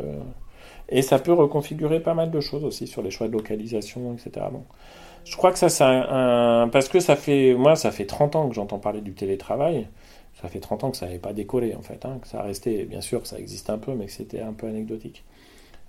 Et 0.88 1.02
ça 1.02 1.18
peut 1.18 1.32
reconfigurer 1.32 2.00
pas 2.00 2.14
mal 2.14 2.30
de 2.30 2.40
choses 2.40 2.64
aussi 2.64 2.86
sur 2.86 3.02
les 3.02 3.10
choix 3.10 3.26
de 3.26 3.32
localisation, 3.32 4.14
etc. 4.14 4.46
Bon. 4.52 4.62
Je 5.24 5.36
crois 5.36 5.50
que 5.50 5.58
ça, 5.58 5.68
c'est 5.68 5.84
un, 5.84 6.68
Parce 6.72 6.88
que 6.88 7.00
ça 7.00 7.16
fait... 7.16 7.54
Moi, 7.54 7.74
ça 7.74 7.90
fait 7.90 8.06
30 8.06 8.36
ans 8.36 8.48
que 8.48 8.54
j'entends 8.54 8.78
parler 8.78 9.00
du 9.00 9.12
télétravail. 9.12 9.88
Ça 10.40 10.48
fait 10.48 10.60
30 10.60 10.84
ans 10.84 10.90
que 10.92 10.96
ça 10.96 11.06
n'avait 11.06 11.18
pas 11.18 11.32
décollé, 11.32 11.74
en 11.74 11.82
fait. 11.82 12.04
Hein, 12.04 12.18
que 12.22 12.28
ça 12.28 12.42
restait... 12.42 12.84
Bien 12.84 13.00
sûr, 13.00 13.26
ça 13.26 13.38
existe 13.38 13.70
un 13.70 13.78
peu, 13.78 13.94
mais 13.94 14.06
que 14.06 14.12
c'était 14.12 14.40
un 14.40 14.52
peu 14.52 14.68
anecdotique. 14.68 15.24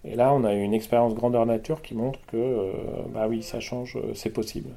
Et 0.06 0.16
là, 0.16 0.34
on 0.34 0.44
a 0.44 0.54
une 0.54 0.74
expérience 0.74 1.14
grandeur 1.14 1.46
nature 1.46 1.84
qui 1.84 1.94
montre 1.94 2.20
que, 2.28 2.38
euh, 2.38 2.72
bah 3.14 3.28
oui, 3.30 3.44
ça 3.44 3.60
change, 3.60 3.98
euh, 3.98 4.14
c'est 4.16 4.32
possible. 4.32 4.72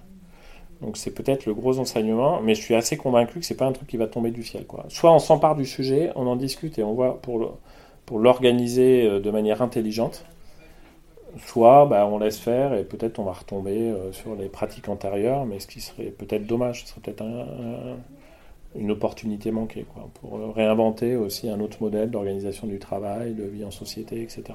Donc 0.80 0.96
c'est 0.96 1.12
peut-être 1.12 1.46
le 1.46 1.54
gros 1.54 1.78
enseignement, 1.78 2.40
mais 2.42 2.54
je 2.54 2.62
suis 2.62 2.74
assez 2.74 2.96
convaincu 2.96 3.40
que 3.40 3.46
c'est 3.46 3.56
pas 3.56 3.66
un 3.66 3.72
truc 3.72 3.88
qui 3.88 3.96
va 3.96 4.06
tomber 4.06 4.30
du 4.30 4.42
ciel. 4.42 4.66
Quoi. 4.66 4.84
Soit 4.88 5.12
on 5.12 5.18
s'empare 5.18 5.56
du 5.56 5.66
sujet, 5.66 6.10
on 6.16 6.26
en 6.26 6.36
discute 6.36 6.78
et 6.78 6.82
on 6.82 6.94
voit 6.94 7.20
pour, 7.20 7.58
l'organiser 8.18 9.06
euh, 9.06 9.20
de 9.20 9.30
manière 9.30 9.62
intelligente, 9.62 10.24
soit 11.46 11.86
bah, 11.86 12.06
on 12.06 12.18
laisse 12.18 12.38
faire 12.38 12.74
et 12.74 12.84
peut-être 12.84 13.18
on 13.18 13.24
va 13.24 13.32
retomber 13.32 13.78
euh, 13.78 14.12
sur 14.12 14.34
les 14.34 14.48
pratiques 14.48 14.88
antérieures, 14.88 15.46
mais 15.46 15.58
ce 15.58 15.66
qui 15.66 15.80
serait 15.80 16.04
peut-être 16.10 16.46
dommage, 16.46 16.82
ce 16.82 16.88
serait 16.88 17.00
peut-être 17.00 17.24
une 18.76 18.90
opportunité 18.90 19.50
manquée 19.52 19.86
quoi, 19.94 20.08
pour 20.20 20.54
réinventer 20.54 21.16
aussi 21.16 21.48
un 21.48 21.60
autre 21.60 21.78
modèle 21.80 22.10
d'organisation 22.10 22.66
du 22.66 22.78
travail, 22.78 23.34
de 23.34 23.44
vie 23.44 23.64
en 23.64 23.70
société, 23.70 24.22
etc. 24.22 24.54